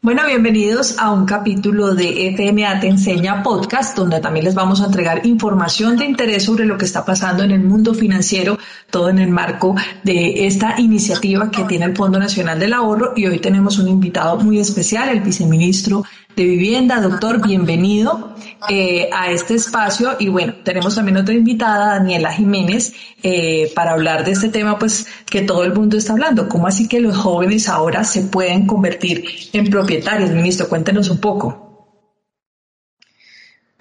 Bueno, 0.00 0.22
bienvenidos 0.28 0.96
a 1.00 1.10
un 1.10 1.26
capítulo 1.26 1.92
de 1.92 2.32
FMA 2.36 2.78
Te 2.78 2.86
Enseña 2.86 3.42
Podcast, 3.42 3.96
donde 3.96 4.20
también 4.20 4.44
les 4.44 4.54
vamos 4.54 4.80
a 4.80 4.86
entregar 4.86 5.26
información 5.26 5.96
de 5.96 6.04
interés 6.04 6.44
sobre 6.44 6.66
lo 6.66 6.78
que 6.78 6.84
está 6.84 7.04
pasando 7.04 7.42
en 7.42 7.50
el 7.50 7.64
mundo 7.64 7.92
financiero, 7.94 8.56
todo 8.90 9.08
en 9.08 9.18
el 9.18 9.30
marco 9.30 9.74
de 10.04 10.46
esta 10.46 10.80
iniciativa 10.80 11.50
que 11.50 11.64
tiene 11.64 11.86
el 11.86 11.96
Fondo 11.96 12.20
Nacional 12.20 12.60
del 12.60 12.74
Ahorro. 12.74 13.14
Y 13.16 13.26
hoy 13.26 13.40
tenemos 13.40 13.80
un 13.80 13.88
invitado 13.88 14.38
muy 14.38 14.60
especial, 14.60 15.08
el 15.08 15.20
viceministro 15.20 16.04
de 16.36 16.44
Vivienda. 16.44 17.00
Doctor, 17.00 17.44
bienvenido 17.44 18.36
eh, 18.68 19.08
a 19.12 19.30
este 19.30 19.54
espacio. 19.54 20.16
Y 20.18 20.28
bueno, 20.28 20.54
tenemos 20.64 20.94
también 20.94 21.16
otra 21.16 21.34
invitada, 21.34 21.94
Daniela 21.94 22.32
Jiménez, 22.32 22.92
eh, 23.22 23.70
para 23.74 23.92
hablar 23.92 24.24
de 24.24 24.32
este 24.32 24.48
tema, 24.48 24.78
pues 24.78 25.06
que 25.26 25.42
todo 25.42 25.64
el 25.64 25.72
mundo 25.72 25.96
está 25.96 26.12
hablando. 26.12 26.48
¿Cómo 26.48 26.66
así 26.66 26.88
que 26.88 27.00
los 27.00 27.16
jóvenes 27.16 27.68
ahora 27.68 28.04
se 28.04 28.22
pueden 28.22 28.66
convertir 28.66 29.24
en 29.52 29.68
propietarios? 29.70 30.30
Ministro, 30.30 30.68
cuéntenos 30.68 31.10
un 31.10 31.18
poco. 31.18 31.67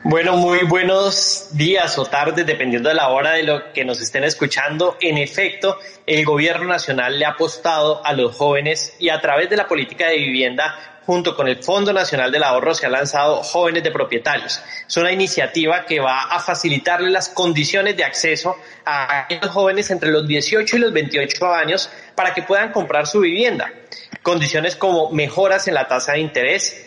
Bueno, 0.03 0.37
muy 0.37 0.59
buenos 0.59 1.49
días 1.53 1.97
o 1.97 2.05
tardes, 2.05 2.45
dependiendo 2.45 2.89
de 2.89 2.95
la 2.95 3.09
hora 3.09 3.31
de 3.31 3.43
lo 3.43 3.73
que 3.73 3.83
nos 3.83 3.99
estén 3.99 4.23
escuchando. 4.23 4.95
En 5.01 5.17
efecto, 5.17 5.79
el 6.05 6.23
gobierno 6.23 6.67
nacional 6.67 7.17
le 7.17 7.25
ha 7.25 7.29
apostado 7.29 8.05
a 8.05 8.13
los 8.13 8.35
jóvenes 8.35 8.95
y 8.99 9.09
a 9.09 9.19
través 9.19 9.49
de 9.49 9.57
la 9.57 9.67
política 9.67 10.07
de 10.07 10.17
vivienda 10.17 10.97
junto 11.07 11.35
con 11.37 11.47
el 11.47 11.63
Fondo 11.63 11.93
Nacional 11.93 12.33
del 12.33 12.43
Ahorro, 12.43 12.73
se 12.73 12.85
ha 12.85 12.89
lanzado 12.89 13.41
Jóvenes 13.41 13.81
de 13.81 13.91
Propietarios. 13.91 14.61
Es 14.85 14.97
una 14.97 15.09
iniciativa 15.09 15.85
que 15.85 16.01
va 16.01 16.23
a 16.23 16.39
facilitarle 16.41 17.09
las 17.09 17.29
condiciones 17.29 17.95
de 17.95 18.03
acceso 18.03 18.57
a 18.85 19.25
los 19.41 19.49
jóvenes 19.51 19.89
entre 19.89 20.11
los 20.11 20.27
18 20.27 20.75
y 20.75 20.79
los 20.79 20.91
28 20.91 21.53
años 21.53 21.89
para 22.13 22.33
que 22.33 22.43
puedan 22.43 22.73
comprar 22.73 23.07
su 23.07 23.21
vivienda. 23.21 23.71
Condiciones 24.21 24.75
como 24.75 25.09
mejoras 25.11 25.69
en 25.69 25.75
la 25.75 25.87
tasa 25.87 26.11
de 26.11 26.19
interés, 26.19 26.85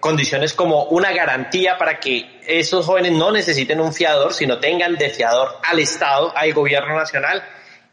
condiciones 0.00 0.54
como 0.54 0.84
una 0.84 1.12
garantía 1.12 1.78
para 1.78 1.98
que 1.98 2.40
esos 2.46 2.86
jóvenes 2.86 3.12
no 3.12 3.30
necesiten 3.32 3.80
un 3.80 3.92
fiador, 3.92 4.32
sino 4.32 4.58
tengan 4.58 4.96
de 4.96 5.10
fiador 5.10 5.58
al 5.62 5.78
Estado, 5.78 6.32
al 6.36 6.52
gobierno 6.52 6.94
nacional 6.94 7.42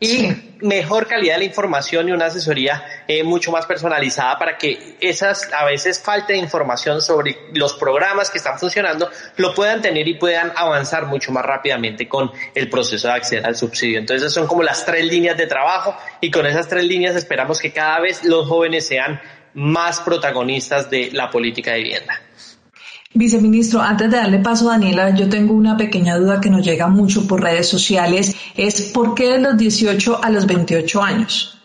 y 0.04 0.28
mejor 0.60 1.08
calidad 1.08 1.36
de 1.36 1.40
la 1.40 1.46
información 1.46 2.10
y 2.10 2.12
una 2.12 2.26
asesoría 2.26 2.84
eh, 3.08 3.24
mucho 3.24 3.52
más 3.52 3.66
personalizada 3.66 4.38
para 4.38 4.58
que 4.58 4.98
esas 5.00 5.50
a 5.54 5.64
veces 5.66 6.02
falta 6.02 6.34
de 6.34 6.40
información 6.40 7.02
sobre 7.02 7.38
los 7.54 7.74
programas 7.74 8.30
que 8.30 8.38
están 8.38 8.60
funcionando 8.60 9.10
lo 9.38 9.54
puedan 9.54 9.82
tener 9.82 10.06
y 10.08 10.16
puedan 10.16 10.52
avanzar 10.56 11.06
mucho 11.06 11.32
más 11.32 11.46
rápidamente 11.46 12.10
con 12.10 12.32
el 12.54 12.70
proceso 12.70 13.08
de 13.08 13.14
acceder 13.14 13.46
al 13.46 13.56
subsidio. 13.56 14.00
Entonces 14.00 14.34
son 14.34 14.46
como 14.48 14.62
las 14.62 14.86
tres 14.86 15.06
líneas 15.06 15.38
de 15.38 15.48
trabajo 15.48 15.96
y 16.20 16.30
con 16.30 16.46
esas 16.46 16.68
tres 16.68 16.84
líneas 16.84 17.16
esperamos 17.16 17.60
que 17.60 17.72
cada 17.72 18.00
vez 18.02 18.26
los 18.26 18.48
jóvenes 18.48 18.86
sean 18.86 19.22
más 19.56 20.00
protagonistas 20.02 20.90
de 20.90 21.12
la 21.12 21.30
política 21.30 21.74
de 21.74 21.84
vivienda. 21.84 22.14
Viceministro, 23.16 23.80
antes 23.80 24.10
de 24.10 24.18
darle 24.18 24.40
paso 24.40 24.68
a 24.70 24.74
Daniela, 24.74 25.14
yo 25.14 25.30
tengo 25.30 25.54
una 25.54 25.78
pequeña 25.78 26.18
duda 26.18 26.42
que 26.42 26.50
nos 26.50 26.66
llega 26.66 26.88
mucho 26.88 27.28
por 27.28 27.44
redes 27.44 27.70
sociales. 27.70 28.36
Es 28.56 28.82
¿por 28.92 29.14
qué 29.14 29.34
de 29.34 29.40
los 29.40 29.56
18 29.56 30.24
a 30.24 30.30
los 30.32 30.48
28 30.48 31.04
años? 31.04 31.63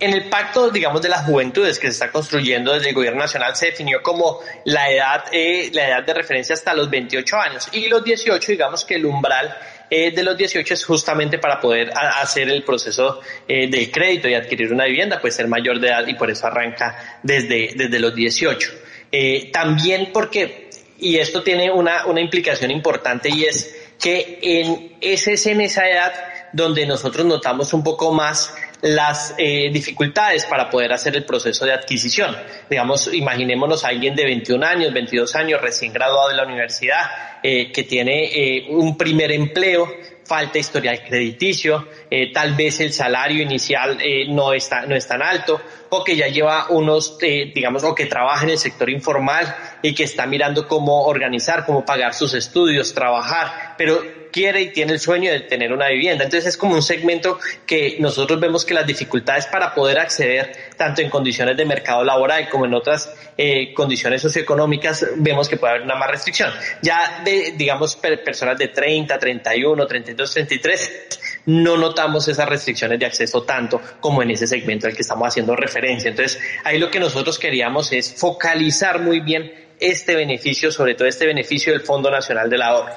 En 0.00 0.12
el 0.12 0.28
pacto, 0.28 0.70
digamos, 0.70 1.02
de 1.02 1.08
las 1.08 1.24
juventudes 1.24 1.78
que 1.78 1.88
se 1.88 1.92
está 1.94 2.12
construyendo 2.12 2.72
desde 2.72 2.90
el 2.90 2.94
gobierno 2.94 3.20
nacional 3.20 3.56
se 3.56 3.66
definió 3.66 4.00
como 4.00 4.40
la 4.64 4.90
edad, 4.90 5.24
eh, 5.32 5.70
la 5.72 5.88
edad 5.88 6.04
de 6.04 6.14
referencia 6.14 6.54
hasta 6.54 6.72
los 6.72 6.88
28 6.88 7.36
años 7.36 7.68
y 7.72 7.88
los 7.88 8.04
18, 8.04 8.52
digamos 8.52 8.84
que 8.84 8.94
el 8.94 9.06
umbral 9.06 9.56
eh, 9.90 10.10
de 10.10 10.22
los 10.22 10.36
18 10.36 10.74
es 10.74 10.84
justamente 10.84 11.38
para 11.38 11.58
poder 11.58 11.90
hacer 11.94 12.50
el 12.50 12.62
proceso 12.62 13.20
eh, 13.46 13.70
del 13.70 13.90
crédito 13.90 14.28
y 14.28 14.34
adquirir 14.34 14.70
una 14.72 14.84
vivienda, 14.84 15.18
pues 15.18 15.34
ser 15.34 15.48
mayor 15.48 15.80
de 15.80 15.88
edad 15.88 16.06
y 16.06 16.14
por 16.14 16.30
eso 16.30 16.46
arranca 16.46 17.20
desde, 17.22 17.72
desde 17.74 17.98
los 17.98 18.14
18. 18.14 18.70
Eh, 19.10 19.50
también 19.50 20.10
porque, 20.12 20.68
y 20.98 21.16
esto 21.16 21.42
tiene 21.42 21.70
una, 21.70 22.04
una 22.04 22.20
implicación 22.20 22.70
importante 22.70 23.30
y 23.30 23.44
es 23.44 23.74
que 23.98 24.38
en, 24.42 24.96
ese 25.00 25.32
es 25.32 25.46
en 25.46 25.62
esa 25.62 25.88
edad 25.88 26.12
donde 26.52 26.86
nosotros 26.86 27.24
notamos 27.24 27.72
un 27.72 27.82
poco 27.82 28.12
más 28.12 28.54
las 28.82 29.34
eh, 29.38 29.70
dificultades 29.72 30.44
para 30.46 30.70
poder 30.70 30.92
hacer 30.92 31.16
el 31.16 31.24
proceso 31.24 31.64
de 31.64 31.72
adquisición. 31.72 32.36
Digamos, 32.70 33.12
imaginémonos 33.12 33.84
a 33.84 33.88
alguien 33.88 34.14
de 34.14 34.24
21 34.24 34.64
años, 34.64 34.92
22 34.92 35.34
años, 35.34 35.60
recién 35.60 35.92
graduado 35.92 36.28
de 36.28 36.36
la 36.36 36.44
universidad, 36.44 37.40
eh, 37.42 37.72
que 37.72 37.84
tiene 37.84 38.24
eh, 38.26 38.66
un 38.68 38.96
primer 38.96 39.32
empleo, 39.32 39.88
falta 40.24 40.58
historial 40.58 41.02
crediticio, 41.02 41.88
eh, 42.10 42.32
tal 42.32 42.54
vez 42.54 42.80
el 42.80 42.92
salario 42.92 43.42
inicial 43.42 43.98
eh, 44.00 44.26
no, 44.28 44.52
está, 44.52 44.86
no 44.86 44.94
es 44.94 45.06
tan 45.06 45.22
alto, 45.22 45.60
o 45.90 46.04
que 46.04 46.16
ya 46.16 46.28
lleva 46.28 46.66
unos, 46.70 47.18
eh, 47.22 47.52
digamos, 47.54 47.84
o 47.84 47.94
que 47.94 48.06
trabaja 48.06 48.44
en 48.44 48.50
el 48.50 48.58
sector 48.58 48.90
informal 48.90 49.54
y 49.82 49.94
que 49.94 50.04
está 50.04 50.26
mirando 50.26 50.66
cómo 50.66 51.04
organizar, 51.04 51.64
cómo 51.64 51.84
pagar 51.84 52.14
sus 52.14 52.34
estudios, 52.34 52.92
trabajar, 52.94 53.74
pero 53.76 54.18
quiere 54.30 54.60
y 54.60 54.72
tiene 54.72 54.92
el 54.92 55.00
sueño 55.00 55.30
de 55.32 55.40
tener 55.40 55.72
una 55.72 55.88
vivienda. 55.88 56.24
Entonces 56.24 56.50
es 56.50 56.56
como 56.56 56.74
un 56.74 56.82
segmento 56.82 57.38
que 57.66 57.96
nosotros 58.00 58.38
vemos 58.38 58.64
que 58.64 58.74
las 58.74 58.86
dificultades 58.86 59.46
para 59.46 59.74
poder 59.74 59.98
acceder, 59.98 60.52
tanto 60.76 61.02
en 61.02 61.10
condiciones 61.10 61.56
de 61.56 61.64
mercado 61.64 62.04
laboral 62.04 62.48
como 62.48 62.66
en 62.66 62.74
otras 62.74 63.12
eh, 63.36 63.72
condiciones 63.74 64.22
socioeconómicas, 64.22 65.06
vemos 65.16 65.48
que 65.48 65.56
puede 65.56 65.74
haber 65.74 65.84
una 65.84 65.96
más 65.96 66.10
restricción. 66.10 66.52
Ya 66.82 67.22
de, 67.24 67.54
digamos, 67.56 67.96
personas 67.96 68.58
de 68.58 68.68
30, 68.68 69.18
31, 69.18 69.86
32, 69.86 70.32
33, 70.32 71.37
no 71.48 71.78
notamos 71.78 72.28
esas 72.28 72.46
restricciones 72.46 72.98
de 72.98 73.06
acceso 73.06 73.42
tanto 73.42 73.80
como 74.00 74.22
en 74.22 74.30
ese 74.30 74.46
segmento 74.46 74.86
al 74.86 74.94
que 74.94 75.00
estamos 75.00 75.28
haciendo 75.28 75.56
referencia. 75.56 76.10
Entonces, 76.10 76.38
ahí 76.62 76.78
lo 76.78 76.90
que 76.90 77.00
nosotros 77.00 77.38
queríamos 77.38 77.90
es 77.92 78.14
focalizar 78.14 79.00
muy 79.00 79.20
bien 79.20 79.50
este 79.80 80.14
beneficio, 80.14 80.70
sobre 80.70 80.94
todo 80.94 81.08
este 81.08 81.26
beneficio 81.26 81.72
del 81.72 81.80
Fondo 81.80 82.10
Nacional 82.10 82.50
del 82.50 82.60
Ahorro. 82.60 82.92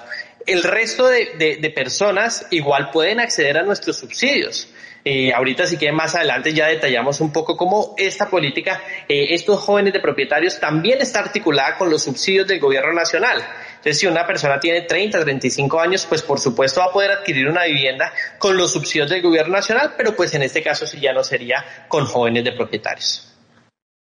El 0.46 0.64
resto 0.64 1.08
de, 1.08 1.72
personas 1.74 2.46
igual 2.52 2.90
pueden 2.92 3.22
acceder 3.22 3.58
a 3.58 3.64
nuestros 3.64 3.98
subsidios. 3.98 4.68
Eh, 5.06 5.32
ahorita 5.34 5.66
sí 5.66 5.78
que 5.78 5.92
más 5.94 6.14
adelante 6.14 6.54
ya 6.54 6.68
detallamos 6.68 7.22
un 7.22 7.32
poco 7.32 7.56
cómo 7.56 7.96
esta 7.98 8.30
política, 8.30 8.84
eh, 9.08 9.28
estos 9.30 9.62
jóvenes 9.62 9.94
de 9.94 10.00
propietarios 10.02 10.60
también 10.60 11.00
está 11.02 11.20
articulada 11.20 11.78
con 11.78 11.90
los 11.90 12.04
subsidios 12.04 12.48
del 12.48 12.60
gobierno 12.60 12.92
nacional. 12.92 13.42
Entonces, 13.82 14.00
si 14.00 14.06
una 14.06 14.28
persona 14.28 14.60
tiene 14.60 14.82
30, 14.82 15.22
35 15.22 15.80
años, 15.80 16.06
pues 16.06 16.22
por 16.22 16.40
supuesto 16.40 16.82
va 16.82 16.86
a 16.86 16.92
poder 16.92 17.10
adquirir 17.10 17.48
una 17.48 17.64
vivienda 17.64 18.14
con 18.38 18.56
los 18.56 18.72
subsidios 18.72 19.10
del 19.10 19.24
gobierno 19.24 19.56
nacional, 19.56 19.96
pero 19.98 20.16
pues 20.16 20.36
en 20.36 20.44
este 20.44 20.62
caso 20.62 20.86
sí 20.86 21.00
ya 21.00 21.14
no 21.14 21.24
sería 21.24 21.86
con 21.88 22.06
jóvenes 22.06 22.44
de 22.44 22.52
propietarios. 22.52 23.28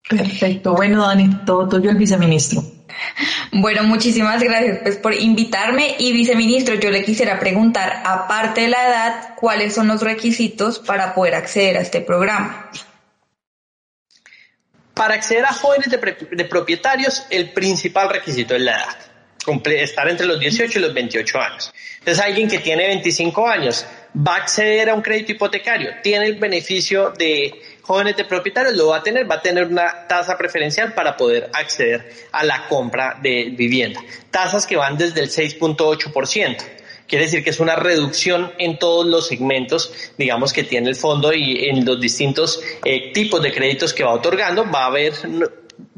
Perfecto. 0.10 0.74
Bueno, 0.74 1.06
Dani, 1.06 1.46
todo 1.46 1.70
tuyo 1.70 1.92
el 1.92 1.98
viceministro. 1.98 2.64
Bueno, 3.52 3.84
muchísimas 3.84 4.42
gracias 4.42 4.80
pues, 4.82 4.98
por 4.98 5.14
invitarme 5.14 5.96
y 6.00 6.12
viceministro, 6.12 6.74
yo 6.76 6.90
le 6.90 7.04
quisiera 7.04 7.40
preguntar, 7.40 8.02
aparte 8.04 8.62
de 8.62 8.68
la 8.70 8.88
edad, 8.88 9.36
¿cuáles 9.36 9.76
son 9.76 9.88
los 9.88 10.02
requisitos 10.02 10.80
para 10.80 11.14
poder 11.14 11.36
acceder 11.36 11.78
a 11.78 11.82
este 11.82 12.02
programa? 12.02 12.72
Para 14.96 15.14
acceder 15.14 15.46
a 15.46 15.54
jóvenes 15.54 15.92
de, 15.92 16.46
propietarios, 16.46 17.28
el 17.30 17.52
principal 17.52 18.10
requisito 18.10 18.56
es 18.56 18.62
la 18.62 18.72
edad, 18.72 18.98
estar 19.76 20.10
entre 20.10 20.28
los 20.28 20.40
18 20.40 20.80
y 20.80 20.82
los 20.82 20.94
28 20.94 21.40
años. 21.40 21.74
Entonces, 22.00 22.24
alguien 22.24 22.48
que 22.48 22.60
tiene 22.60 22.88
25 22.88 23.48
años 23.48 23.86
va 24.16 24.36
a 24.36 24.38
acceder 24.38 24.90
a 24.90 24.94
un 24.94 25.02
crédito 25.02 25.34
hipotecario, 25.34 25.92
tiene 26.02 26.28
el 26.28 26.36
beneficio 26.36 27.12
de 27.18 27.54
jóvenes 27.88 28.18
de 28.18 28.26
propietarios 28.26 28.76
lo 28.76 28.88
va 28.88 28.98
a 28.98 29.04
tener, 29.04 29.30
va 29.30 29.36
a 29.36 29.42
tener 29.42 29.66
una 29.66 30.08
tasa 30.08 30.38
preferencial 30.38 30.94
para 30.94 31.16
poder 31.16 31.50
acceder 31.54 32.12
a 32.34 32.44
la 32.44 32.68
compra 32.68 33.18
de 33.22 33.46
vivienda. 33.52 34.02
Tasas 34.30 34.68
que 34.68 34.76
van 34.76 34.98
desde 34.98 35.22
el 35.22 35.30
6.8%. 35.30 36.58
Quiere 37.08 37.24
decir 37.24 37.42
que 37.42 37.52
es 37.52 37.62
una 37.62 37.78
reducción 37.78 38.52
en 38.58 38.78
todos 38.78 39.08
los 39.08 39.30
segmentos, 39.30 39.94
digamos, 40.18 40.52
que 40.52 40.64
tiene 40.64 40.90
el 40.90 40.98
fondo 40.98 41.32
y 41.32 41.70
en 41.70 41.86
los 41.86 42.02
distintos 42.02 42.62
eh, 42.84 43.14
tipos 43.14 43.42
de 43.42 43.54
créditos 43.54 43.94
que 43.94 44.04
va 44.04 44.12
otorgando, 44.12 44.70
va 44.70 44.84
a 44.84 44.88
haber, 44.88 45.14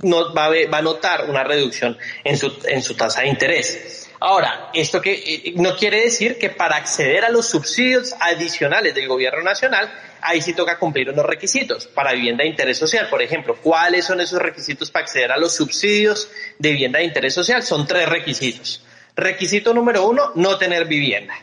no, 0.03 0.33
va, 0.33 0.45
a 0.45 0.49
va 0.49 0.77
a 0.77 0.81
notar 0.81 1.29
una 1.29 1.43
reducción 1.43 1.97
en 2.23 2.37
su, 2.37 2.51
en 2.65 2.81
su 2.81 2.95
tasa 2.95 3.21
de 3.21 3.27
interés. 3.27 4.09
Ahora, 4.21 4.69
esto 4.73 5.01
que 5.01 5.13
eh, 5.13 5.53
no 5.55 5.77
quiere 5.77 6.01
decir 6.01 6.37
que 6.37 6.49
para 6.49 6.75
acceder 6.75 7.23
a 7.23 7.29
los 7.29 7.47
subsidios 7.47 8.13
adicionales 8.19 8.93
del 8.93 9.07
gobierno 9.07 9.41
nacional, 9.41 9.89
ahí 10.21 10.41
sí 10.41 10.53
toca 10.53 10.77
cumplir 10.77 11.09
unos 11.09 11.25
requisitos 11.25 11.87
para 11.87 12.11
vivienda 12.11 12.43
de 12.43 12.49
interés 12.49 12.77
social. 12.77 13.07
Por 13.09 13.21
ejemplo, 13.21 13.55
¿cuáles 13.61 14.05
son 14.05 14.19
esos 14.19 14.41
requisitos 14.41 14.91
para 14.91 15.05
acceder 15.05 15.31
a 15.31 15.37
los 15.37 15.55
subsidios 15.55 16.29
de 16.57 16.71
vivienda 16.71 16.99
de 16.99 17.05
interés 17.05 17.33
social? 17.33 17.63
Son 17.63 17.87
tres 17.87 18.09
requisitos. 18.09 18.83
Requisito 19.15 19.73
número 19.73 20.05
uno, 20.05 20.33
no 20.35 20.57
tener 20.57 20.85
vivienda. 20.85 21.35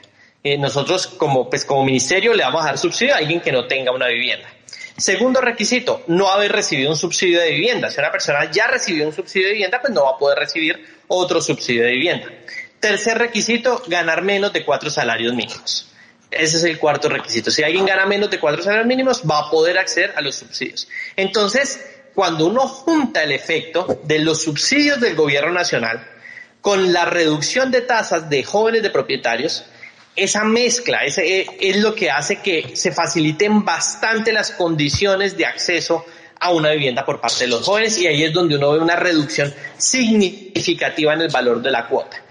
Eh, 0.43 0.59
nosotros 0.59 1.07
como, 1.07 1.49
pues, 1.49 1.65
como 1.65 1.83
ministerio 1.83 2.35
le 2.35 2.45
vamos 2.45 2.63
a 2.63 2.67
dar 2.67 2.79
subsidio 2.79 3.15
a 3.15 3.19
alguien 3.19 3.41
que 3.41 3.53
no 3.53 3.67
tenga 3.67 3.91
una 3.91 4.09
vivienda. 4.09 4.49
Segundo 4.97 5.41
requisito, 5.41 6.05
no 6.07 6.31
haber 6.31 6.53
recibido 6.53 6.91
un 6.91 6.97
subsidio 6.97 7.41
de 7.41 7.51
vivienda. 7.51 7.91
Si 7.91 8.01
una 8.01 8.11
persona 8.11 8.51
ya 8.51 8.67
recibió 8.67 9.07
un 9.07 9.13
subsidio 9.13 9.49
de 9.49 9.53
vivienda, 9.53 9.81
pues 9.81 9.93
no 9.93 10.05
va 10.05 10.13
a 10.13 10.19
poder 10.19 10.39
recibir 10.39 10.85
otro 11.09 11.41
subsidio 11.41 11.85
de 11.85 11.91
vivienda. 11.91 12.29
Tercer 12.81 13.19
requisito, 13.19 13.83
ganar 13.89 14.23
menos 14.23 14.53
de 14.53 14.65
cuatro 14.65 14.89
salarios 14.89 15.35
mínimos. 15.35 15.93
Ese 16.31 16.57
es 16.57 16.65
el 16.65 16.79
cuarto 16.79 17.09
requisito. 17.09 17.51
Si 17.51 17.63
alguien 17.63 17.85
gana 17.85 18.07
menos 18.07 18.31
de 18.31 18.41
cuatro 18.41 18.63
salarios 18.63 18.87
mínimos, 18.87 19.23
va 19.23 19.41
a 19.41 19.51
poder 19.51 19.79
acceder 19.79 20.15
a 20.17 20.21
los 20.23 20.37
subsidios. 20.37 20.89
Entonces, 21.15 21.81
cuando 22.15 22.47
uno 22.47 22.67
junta 22.67 23.23
el 23.23 23.33
efecto 23.33 24.01
de 24.05 24.19
los 24.21 24.43
subsidios 24.43 25.01
del 25.01 25.15
gobierno 25.15 25.53
nacional 25.53 26.07
con 26.63 26.93
la 26.93 27.05
reducción 27.05 27.71
de 27.71 27.83
tasas 27.83 28.29
de 28.31 28.43
jóvenes 28.43 28.83
de 28.83 28.91
propietarios, 28.91 29.67
esa 30.17 30.45
mezcla 30.45 31.05
ese 31.05 31.47
es 31.61 31.77
lo 31.77 31.95
que 31.95 32.11
hace 32.11 32.37
que 32.37 32.75
se 32.75 32.91
faciliten 32.91 33.65
bastante 33.65 34.33
las 34.33 34.51
condiciones 34.51 35.37
de 35.37 35.47
acceso 35.47 36.05
a 36.41 36.53
una 36.53 36.71
vivienda 36.71 37.05
por 37.05 37.21
parte 37.21 37.45
de 37.45 37.51
los 37.51 37.65
jóvenes 37.65 37.99
y 37.99 38.07
ahí 38.07 38.25
es 38.25 38.33
donde 38.33 38.57
uno 38.57 38.73
ve 38.73 38.79
una 38.79 38.97
reducción 38.97 39.53
significativa 39.77 41.15
en 41.15 41.23
el 41.23 41.29
valor 41.29 41.63
de 41.63 41.71
la 41.71 41.87
cuota. 41.87 42.23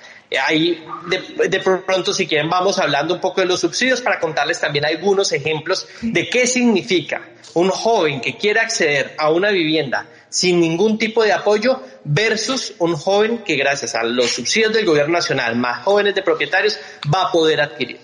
Ahí 0.46 0.84
de, 1.08 1.48
de, 1.48 1.60
pronto, 1.60 2.14
si 2.14 2.28
quieren, 2.28 2.50
vamos 2.50 2.78
hablando 2.80 3.14
un 3.14 3.22
poco 3.22 3.42
de 3.42 3.48
los 3.48 3.62
subsidios 3.62 4.02
para 4.02 4.20
contarles 4.20 4.60
también 4.60 4.86
algunos 4.86 5.32
ejemplos 5.32 5.88
de 6.02 6.30
qué 6.30 6.46
significa 6.46 7.22
un 7.54 7.70
joven 7.70 8.20
que 8.22 8.36
quiere 8.36 8.60
acceder 8.60 9.16
a 9.18 9.32
una 9.32 9.50
vivienda 9.50 10.06
sin 10.30 10.60
ningún 10.60 10.98
tipo 10.98 11.24
de 11.24 11.34
apoyo 11.34 11.82
versus 12.04 12.74
un 12.80 12.96
joven 12.96 13.44
que 13.46 13.56
gracias 13.56 13.96
a 13.96 14.04
los 14.04 14.30
subsidios 14.32 14.74
del 14.74 14.86
gobierno 14.86 15.14
nacional, 15.14 15.56
más 15.56 15.84
jóvenes 15.84 16.16
de 16.16 16.22
propietarios, 16.22 16.78
va 17.14 17.24
a 17.24 17.32
poder 17.32 17.62
adquirir. 17.62 18.00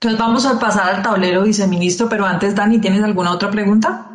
Entonces 0.00 0.18
vamos 0.18 0.46
a 0.46 0.58
pasar 0.58 0.94
al 0.94 1.02
tablero, 1.02 1.42
viceministro, 1.42 2.08
pero 2.08 2.24
antes, 2.24 2.54
Dani, 2.54 2.80
¿tienes 2.80 3.02
alguna 3.02 3.32
otra 3.32 3.50
pregunta? 3.50 4.06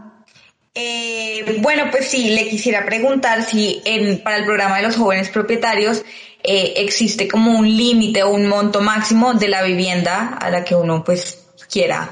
Eh, 0.74 1.60
bueno, 1.62 1.86
pues 1.90 2.10
sí, 2.10 2.36
le 2.36 2.50
quisiera 2.50 2.86
preguntar 2.86 3.44
si 3.44 3.82
en, 3.86 4.22
para 4.22 4.38
el 4.38 4.46
programa 4.46 4.78
de 4.78 4.84
los 4.84 4.98
jóvenes 4.98 5.30
propietarios 5.30 6.04
eh, 6.44 6.74
existe 6.78 7.28
como 7.28 7.58
un 7.58 7.66
límite 7.66 8.24
o 8.24 8.30
un 8.30 8.48
monto 8.48 8.82
máximo 8.82 9.34
de 9.34 9.48
la 9.48 9.64
vivienda 9.64 10.38
a 10.42 10.50
la 10.50 10.66
que 10.66 10.76
uno 10.76 11.04
pues 11.04 11.46
quiera 11.70 12.10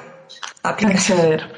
aplicar. 0.64 1.53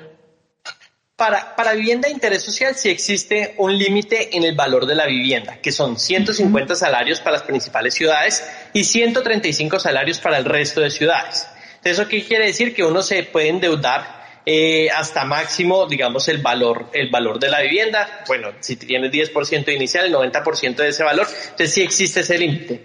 Para, 1.15 1.55
para 1.55 1.73
vivienda 1.73 2.09
de 2.09 2.13
interés 2.13 2.43
social 2.43 2.75
sí 2.75 2.89
existe 2.89 3.55
un 3.57 3.77
límite 3.77 4.35
en 4.35 4.43
el 4.43 4.53
valor 4.53 4.85
de 4.85 4.95
la 4.95 5.05
vivienda, 5.05 5.59
que 5.61 5.71
son 5.71 5.97
150 5.97 6.75
salarios 6.75 7.21
para 7.21 7.37
las 7.37 7.43
principales 7.43 7.93
ciudades 7.93 8.45
y 8.73 8.83
135 8.83 9.79
salarios 9.79 10.19
para 10.19 10.37
el 10.37 10.43
resto 10.43 10.81
de 10.81 10.91
ciudades. 10.91 11.47
¿Eso 11.85 12.07
qué 12.09 12.23
quiere 12.23 12.47
decir? 12.47 12.73
Que 12.75 12.83
uno 12.83 13.01
se 13.01 13.23
puede 13.23 13.47
endeudar 13.47 14.25
eh, 14.45 14.89
hasta 14.89 15.23
máximo, 15.23 15.85
digamos, 15.87 16.27
el 16.27 16.39
valor, 16.39 16.89
el 16.91 17.09
valor 17.09 17.39
de 17.39 17.49
la 17.49 17.61
vivienda. 17.61 18.23
Bueno, 18.27 18.51
si 18.59 18.75
tienes 18.75 19.11
10% 19.11 19.73
inicial, 19.73 20.05
el 20.07 20.13
90% 20.13 20.75
de 20.75 20.89
ese 20.89 21.03
valor, 21.03 21.27
entonces 21.27 21.73
sí 21.73 21.81
existe 21.81 22.19
ese 22.19 22.37
límite. 22.37 22.83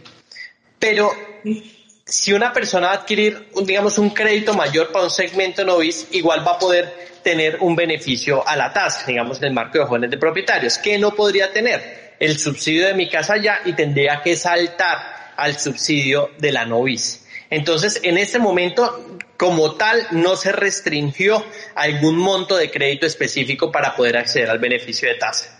Pero 0.79 1.11
si 2.11 2.33
una 2.33 2.53
persona 2.53 2.89
va 2.89 2.93
a 2.95 2.97
adquirir, 2.97 3.51
digamos, 3.62 3.97
un 3.97 4.11
crédito 4.11 4.53
mayor 4.53 4.91
para 4.91 5.05
un 5.05 5.11
segmento 5.11 5.65
novice, 5.65 6.09
igual 6.11 6.45
va 6.45 6.53
a 6.55 6.59
poder 6.59 6.93
tener 7.23 7.59
un 7.61 7.77
beneficio 7.77 8.47
a 8.47 8.57
la 8.57 8.73
tasa, 8.73 9.07
digamos, 9.07 9.39
en 9.39 9.45
el 9.45 9.53
marco 9.53 9.79
de 9.79 9.85
jóvenes 9.85 10.11
de 10.11 10.19
propietarios. 10.19 10.77
¿Qué 10.79 10.99
no 10.99 11.15
podría 11.15 11.53
tener? 11.53 12.17
El 12.19 12.37
subsidio 12.37 12.89
de 12.89 12.95
mi 12.95 13.09
casa 13.09 13.37
ya 13.37 13.61
y 13.65 13.75
tendría 13.75 14.23
que 14.23 14.35
saltar 14.35 15.35
al 15.37 15.57
subsidio 15.57 16.31
de 16.39 16.51
la 16.51 16.65
novice. 16.65 17.21
Entonces, 17.49 18.01
en 18.03 18.19
este 18.19 18.41
momento, 18.41 19.19
como 19.37 19.77
tal, 19.77 20.09
no 20.11 20.35
se 20.35 20.51
restringió 20.51 21.45
algún 21.77 22.17
monto 22.17 22.57
de 22.57 22.73
crédito 22.73 23.07
específico 23.07 23.71
para 23.71 23.95
poder 23.95 24.17
acceder 24.17 24.51
al 24.51 24.59
beneficio 24.59 25.09
de 25.09 25.15
tasa. 25.15 25.60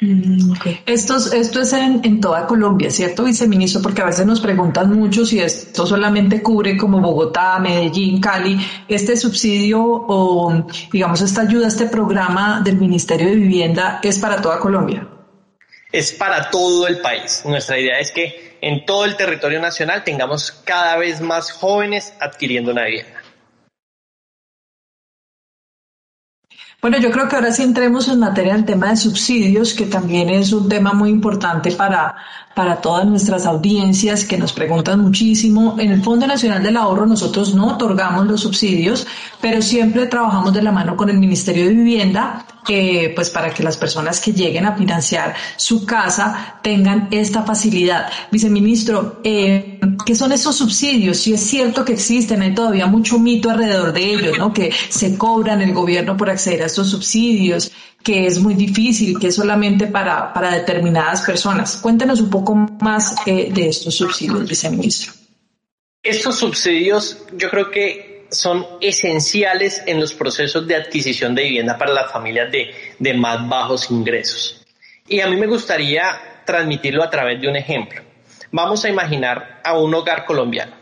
Mm, 0.00 0.52
esto, 0.86 1.16
esto 1.16 1.60
es 1.60 1.72
en, 1.72 2.20
toda 2.20 2.46
Colombia, 2.46 2.90
¿cierto, 2.90 3.22
viceministro? 3.24 3.80
Porque 3.80 4.02
a 4.02 4.06
veces 4.06 4.26
nos 4.26 4.40
preguntan 4.40 4.92
mucho 4.92 5.24
si 5.24 5.38
esto 5.38 5.86
solamente 5.86 6.42
cubre 6.42 6.76
como 6.76 7.00
Bogotá, 7.00 7.60
Medellín, 7.60 8.20
Cali. 8.20 8.58
Este 8.88 9.16
subsidio 9.16 9.80
o, 9.84 10.66
digamos, 10.92 11.20
esta 11.20 11.42
ayuda, 11.42 11.68
este 11.68 11.86
programa 11.86 12.60
del 12.64 12.76
Ministerio 12.76 13.28
de 13.28 13.36
Vivienda 13.36 14.00
es 14.02 14.18
para 14.18 14.42
toda 14.42 14.58
Colombia. 14.58 15.06
Es 15.92 16.10
para 16.10 16.50
todo 16.50 16.88
el 16.88 16.98
país. 16.98 17.42
Nuestra 17.44 17.78
idea 17.78 18.00
es 18.00 18.10
que 18.10 18.58
en 18.60 18.84
todo 18.84 19.04
el 19.04 19.16
territorio 19.16 19.60
nacional 19.60 20.02
tengamos 20.02 20.50
cada 20.50 20.96
vez 20.96 21.20
más 21.20 21.52
jóvenes 21.52 22.14
adquiriendo 22.18 22.72
una 22.72 22.84
vivienda. 22.86 23.23
Bueno, 26.84 26.98
yo 26.98 27.10
creo 27.10 27.30
que 27.30 27.36
ahora 27.36 27.50
sí 27.50 27.62
entremos 27.62 28.08
en 28.08 28.18
materia 28.18 28.52
del 28.52 28.66
tema 28.66 28.90
de 28.90 28.98
subsidios, 28.98 29.72
que 29.72 29.86
también 29.86 30.28
es 30.28 30.52
un 30.52 30.68
tema 30.68 30.92
muy 30.92 31.08
importante 31.08 31.70
para, 31.70 32.14
para 32.54 32.76
todas 32.76 33.06
nuestras 33.06 33.46
audiencias 33.46 34.26
que 34.26 34.36
nos 34.36 34.52
preguntan 34.52 35.00
muchísimo. 35.00 35.76
En 35.78 35.92
el 35.92 36.02
Fondo 36.02 36.26
Nacional 36.26 36.62
del 36.62 36.76
Ahorro 36.76 37.06
nosotros 37.06 37.54
no 37.54 37.68
otorgamos 37.68 38.26
los 38.26 38.42
subsidios, 38.42 39.06
pero 39.40 39.62
siempre 39.62 40.08
trabajamos 40.08 40.52
de 40.52 40.60
la 40.60 40.72
mano 40.72 40.94
con 40.94 41.08
el 41.08 41.16
Ministerio 41.16 41.64
de 41.64 41.70
Vivienda, 41.72 42.44
eh, 42.68 43.12
pues 43.14 43.30
para 43.30 43.48
que 43.48 43.62
las 43.62 43.78
personas 43.78 44.20
que 44.20 44.34
lleguen 44.34 44.66
a 44.66 44.76
financiar 44.76 45.34
su 45.56 45.86
casa 45.86 46.56
tengan 46.60 47.08
esta 47.10 47.44
facilidad. 47.44 48.10
Viceministro, 48.30 49.20
eh, 49.24 49.73
¿qué 50.04 50.14
son 50.14 50.32
esos 50.32 50.56
subsidios? 50.56 51.18
Si 51.18 51.34
es 51.34 51.40
cierto 51.40 51.84
que 51.84 51.92
existen, 51.92 52.42
hay 52.42 52.54
todavía 52.54 52.86
mucho 52.86 53.18
mito 53.18 53.50
alrededor 53.50 53.92
de 53.92 54.04
ellos, 54.04 54.38
¿no? 54.38 54.52
Que 54.52 54.72
se 54.88 55.16
cobran 55.16 55.62
el 55.62 55.72
gobierno 55.72 56.16
por 56.16 56.30
acceder 56.30 56.62
a 56.62 56.66
estos 56.66 56.90
subsidios, 56.90 57.72
que 58.02 58.26
es 58.26 58.38
muy 58.38 58.54
difícil, 58.54 59.18
que 59.18 59.28
es 59.28 59.34
solamente 59.34 59.86
para, 59.86 60.32
para 60.32 60.52
determinadas 60.52 61.22
personas. 61.22 61.78
Cuéntenos 61.78 62.20
un 62.20 62.30
poco 62.30 62.54
más 62.54 63.16
eh, 63.26 63.50
de 63.52 63.68
estos 63.68 63.94
subsidios, 63.94 64.48
viceministro. 64.48 65.12
Estos 66.02 66.38
subsidios 66.38 67.18
yo 67.32 67.48
creo 67.50 67.70
que 67.70 68.26
son 68.30 68.66
esenciales 68.80 69.82
en 69.86 70.00
los 70.00 70.12
procesos 70.12 70.66
de 70.66 70.76
adquisición 70.76 71.34
de 71.34 71.44
vivienda 71.44 71.78
para 71.78 71.92
las 71.92 72.12
familias 72.12 72.50
de, 72.52 72.70
de 72.98 73.14
más 73.14 73.48
bajos 73.48 73.90
ingresos. 73.90 74.64
Y 75.08 75.20
a 75.20 75.28
mí 75.28 75.36
me 75.36 75.46
gustaría 75.46 76.42
transmitirlo 76.44 77.02
a 77.02 77.10
través 77.10 77.40
de 77.40 77.48
un 77.48 77.56
ejemplo. 77.56 78.03
Vamos 78.56 78.84
a 78.84 78.88
imaginar 78.88 79.60
a 79.64 79.76
un 79.76 79.92
hogar 79.92 80.24
colombiano. 80.24 80.76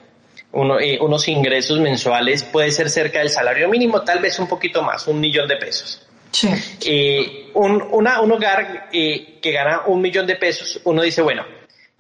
Uno, 0.53 0.79
eh, 0.79 0.99
unos 1.01 1.27
ingresos 1.29 1.81
mensuales 1.81 2.45
puede 2.45 2.71
ser 2.71 2.91
cerca 2.91 3.21
del 3.21 3.31
salario 3.31 3.67
mínimo, 3.71 4.03
tal 4.03 4.19
vez 4.19 4.39
un 4.39 4.47
poquito 4.47 4.83
más, 4.83 5.07
un 5.07 5.19
millón 5.19 5.49
de 5.49 5.57
pesos. 5.57 6.07
Sí. 6.33 6.51
Eh, 6.85 7.51
un, 7.55 7.81
una, 7.93 8.21
un 8.21 8.31
hogar 8.31 8.91
eh, 8.93 9.39
que 9.41 9.53
gana 9.53 9.85
un 9.87 10.03
millón 10.03 10.27
de 10.27 10.37
pesos, 10.37 10.83
uno 10.85 11.01
dice, 11.01 11.23
bueno, 11.23 11.47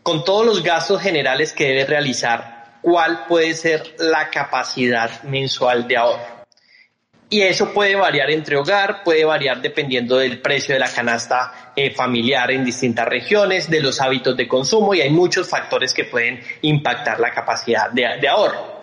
con 0.02 0.22
todos 0.24 0.44
los 0.44 0.62
gastos 0.62 1.00
generales 1.00 1.54
que 1.54 1.68
debe 1.68 1.86
realizar, 1.86 2.76
¿cuál 2.82 3.24
puede 3.26 3.54
ser 3.54 3.94
la 3.98 4.28
capacidad 4.28 5.22
mensual 5.22 5.88
de 5.88 5.96
ahorro? 5.96 6.41
Y 7.32 7.40
eso 7.40 7.72
puede 7.72 7.94
variar 7.94 8.30
entre 8.30 8.58
hogar, 8.58 9.02
puede 9.02 9.24
variar 9.24 9.62
dependiendo 9.62 10.18
del 10.18 10.42
precio 10.42 10.74
de 10.74 10.78
la 10.78 10.92
canasta 10.92 11.72
eh, 11.74 11.90
familiar 11.90 12.50
en 12.50 12.62
distintas 12.62 13.08
regiones, 13.08 13.70
de 13.70 13.80
los 13.80 14.02
hábitos 14.02 14.36
de 14.36 14.46
consumo 14.46 14.92
y 14.92 15.00
hay 15.00 15.08
muchos 15.08 15.48
factores 15.48 15.94
que 15.94 16.04
pueden 16.04 16.42
impactar 16.60 17.18
la 17.18 17.30
capacidad 17.30 17.90
de, 17.90 18.06
de 18.20 18.28
ahorro. 18.28 18.82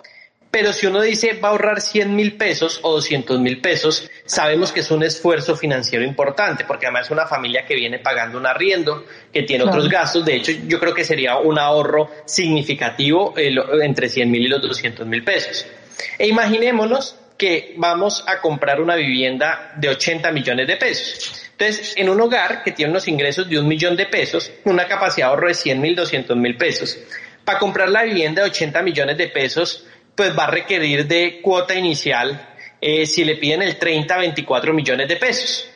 Pero 0.50 0.72
si 0.72 0.88
uno 0.88 1.00
dice 1.00 1.34
va 1.34 1.46
a 1.46 1.50
ahorrar 1.52 1.80
100 1.80 2.16
mil 2.16 2.36
pesos 2.36 2.80
o 2.82 2.90
200 2.94 3.38
mil 3.38 3.60
pesos, 3.60 4.10
sabemos 4.24 4.72
que 4.72 4.80
es 4.80 4.90
un 4.90 5.04
esfuerzo 5.04 5.54
financiero 5.54 6.04
importante, 6.04 6.64
porque 6.64 6.86
además 6.86 7.06
es 7.06 7.12
una 7.12 7.28
familia 7.28 7.64
que 7.64 7.76
viene 7.76 8.00
pagando 8.00 8.36
un 8.36 8.46
arriendo, 8.46 9.04
que 9.32 9.44
tiene 9.44 9.62
otros 9.62 9.88
gastos. 9.88 10.24
De 10.24 10.34
hecho, 10.34 10.50
yo 10.66 10.80
creo 10.80 10.92
que 10.92 11.04
sería 11.04 11.36
un 11.36 11.56
ahorro 11.56 12.10
significativo 12.24 13.32
eh, 13.36 13.54
entre 13.82 14.08
100 14.08 14.28
mil 14.28 14.42
y 14.42 14.48
los 14.48 14.60
200 14.60 15.06
mil 15.06 15.22
pesos. 15.22 15.64
E 16.18 16.26
imaginémonos 16.26 17.19
que 17.40 17.72
vamos 17.78 18.22
a 18.26 18.38
comprar 18.38 18.82
una 18.82 18.96
vivienda 18.96 19.72
de 19.74 19.88
80 19.88 20.30
millones 20.30 20.66
de 20.66 20.76
pesos. 20.76 21.42
Entonces, 21.52 21.94
en 21.96 22.10
un 22.10 22.20
hogar 22.20 22.62
que 22.62 22.72
tiene 22.72 22.90
unos 22.90 23.08
ingresos 23.08 23.48
de 23.48 23.58
un 23.58 23.66
millón 23.66 23.96
de 23.96 24.04
pesos, 24.04 24.52
una 24.64 24.86
capacidad 24.86 25.28
de 25.28 25.30
ahorro 25.30 25.48
de 25.48 25.54
100 25.54 25.80
mil, 25.80 25.96
200 25.96 26.36
mil 26.36 26.58
pesos, 26.58 26.98
para 27.42 27.58
comprar 27.58 27.88
la 27.88 28.02
vivienda 28.02 28.42
de 28.42 28.50
80 28.50 28.82
millones 28.82 29.16
de 29.16 29.28
pesos, 29.28 29.86
pues 30.14 30.38
va 30.38 30.44
a 30.44 30.50
requerir 30.50 31.06
de 31.06 31.40
cuota 31.40 31.74
inicial 31.74 32.46
eh, 32.78 33.06
si 33.06 33.24
le 33.24 33.36
piden 33.36 33.62
el 33.62 33.78
30 33.78 34.14
a 34.14 34.18
24 34.18 34.74
millones 34.74 35.08
de 35.08 35.16
pesos. 35.16 35.66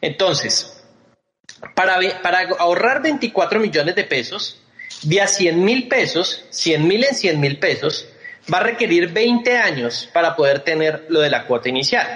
Entonces, 0.00 0.84
para, 1.76 2.00
para 2.22 2.40
ahorrar 2.58 3.02
24 3.02 3.60
millones 3.60 3.94
de 3.94 4.02
pesos, 4.02 4.60
de 5.02 5.20
a 5.20 5.28
100 5.28 5.64
mil 5.64 5.86
pesos, 5.86 6.44
100 6.50 6.88
mil 6.88 7.04
en 7.04 7.14
100 7.14 7.40
mil 7.40 7.58
pesos, 7.60 8.08
va 8.52 8.58
a 8.58 8.62
requerir 8.62 9.12
20 9.12 9.56
años 9.56 10.08
para 10.12 10.34
poder 10.34 10.60
tener 10.60 11.06
lo 11.08 11.20
de 11.20 11.30
la 11.30 11.44
cuota 11.44 11.68
inicial. 11.68 12.06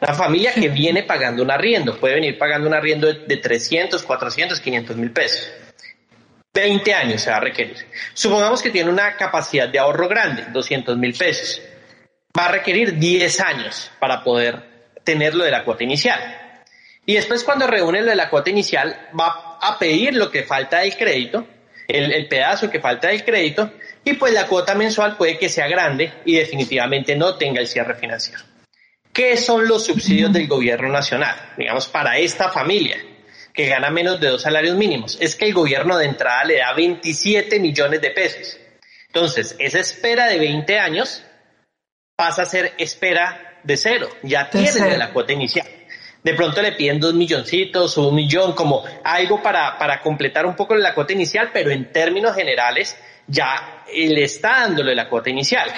La 0.00 0.14
familia 0.14 0.52
que 0.52 0.68
viene 0.68 1.02
pagando 1.02 1.42
un 1.42 1.50
arriendo 1.50 1.98
puede 1.98 2.14
venir 2.14 2.38
pagando 2.38 2.68
un 2.68 2.74
arriendo 2.74 3.06
de, 3.06 3.26
de 3.26 3.36
300, 3.36 4.02
400, 4.02 4.60
500 4.60 4.96
mil 4.96 5.10
pesos. 5.10 5.50
20 6.54 6.94
años 6.94 7.22
se 7.22 7.30
va 7.30 7.36
a 7.36 7.40
requerir. 7.40 7.76
Supongamos 8.14 8.62
que 8.62 8.70
tiene 8.70 8.90
una 8.90 9.16
capacidad 9.16 9.68
de 9.68 9.78
ahorro 9.78 10.08
grande, 10.08 10.46
200 10.52 10.96
mil 10.96 11.14
pesos. 11.14 11.60
Va 12.36 12.46
a 12.46 12.52
requerir 12.52 12.98
10 12.98 13.40
años 13.40 13.90
para 13.98 14.22
poder 14.22 14.90
tener 15.04 15.34
lo 15.34 15.44
de 15.44 15.50
la 15.50 15.64
cuota 15.64 15.84
inicial. 15.84 16.20
Y 17.06 17.14
después 17.14 17.42
cuando 17.42 17.66
reúne 17.66 18.02
lo 18.02 18.10
de 18.10 18.16
la 18.16 18.28
cuota 18.28 18.50
inicial, 18.50 19.08
va 19.18 19.58
a 19.60 19.78
pedir 19.78 20.14
lo 20.14 20.30
que 20.30 20.42
falta 20.42 20.80
del 20.80 20.96
crédito, 20.96 21.46
el, 21.88 22.12
el 22.12 22.28
pedazo 22.28 22.70
que 22.70 22.78
falta 22.78 23.08
del 23.08 23.24
crédito, 23.24 23.72
y 24.04 24.12
pues 24.12 24.32
la 24.32 24.46
cuota 24.46 24.74
mensual 24.74 25.16
puede 25.16 25.38
que 25.38 25.48
sea 25.48 25.66
grande 25.66 26.12
y 26.24 26.36
definitivamente 26.36 27.16
no 27.16 27.36
tenga 27.36 27.60
el 27.60 27.66
cierre 27.66 27.94
financiero. 27.94 28.42
¿Qué 29.12 29.36
son 29.36 29.66
los 29.66 29.84
subsidios 29.86 30.32
del 30.32 30.46
gobierno 30.46 30.88
nacional? 30.88 31.54
Digamos, 31.56 31.88
para 31.88 32.18
esta 32.18 32.50
familia 32.50 32.98
que 33.58 33.66
gana 33.66 33.90
menos 33.90 34.20
de 34.20 34.28
dos 34.28 34.42
salarios 34.42 34.76
mínimos. 34.76 35.18
Es 35.20 35.34
que 35.34 35.46
el 35.46 35.52
gobierno 35.52 35.98
de 35.98 36.04
entrada 36.04 36.44
le 36.44 36.58
da 36.58 36.72
27 36.74 37.58
millones 37.58 38.00
de 38.00 38.10
pesos. 38.10 38.56
Entonces, 39.08 39.56
esa 39.58 39.80
espera 39.80 40.28
de 40.28 40.38
20 40.38 40.78
años 40.78 41.24
pasa 42.14 42.42
a 42.42 42.46
ser 42.46 42.74
espera 42.78 43.58
de 43.64 43.76
cero. 43.76 44.08
Ya 44.22 44.48
tienen 44.48 44.84
de 44.84 44.96
la 44.96 45.12
cuota 45.12 45.32
inicial. 45.32 45.66
De 46.28 46.34
pronto 46.34 46.60
le 46.60 46.72
piden 46.72 47.00
dos 47.00 47.14
milloncitos 47.14 47.96
o 47.96 48.08
un 48.08 48.14
millón, 48.14 48.52
como 48.52 48.84
algo 49.02 49.42
para, 49.42 49.78
para 49.78 50.02
completar 50.02 50.44
un 50.44 50.54
poco 50.54 50.74
la 50.74 50.92
cuota 50.92 51.14
inicial, 51.14 51.48
pero 51.54 51.70
en 51.70 51.90
términos 51.90 52.36
generales 52.36 52.98
ya 53.26 53.82
le 53.94 54.24
está 54.24 54.60
dándole 54.60 54.94
la 54.94 55.08
cuota 55.08 55.30
inicial. 55.30 55.70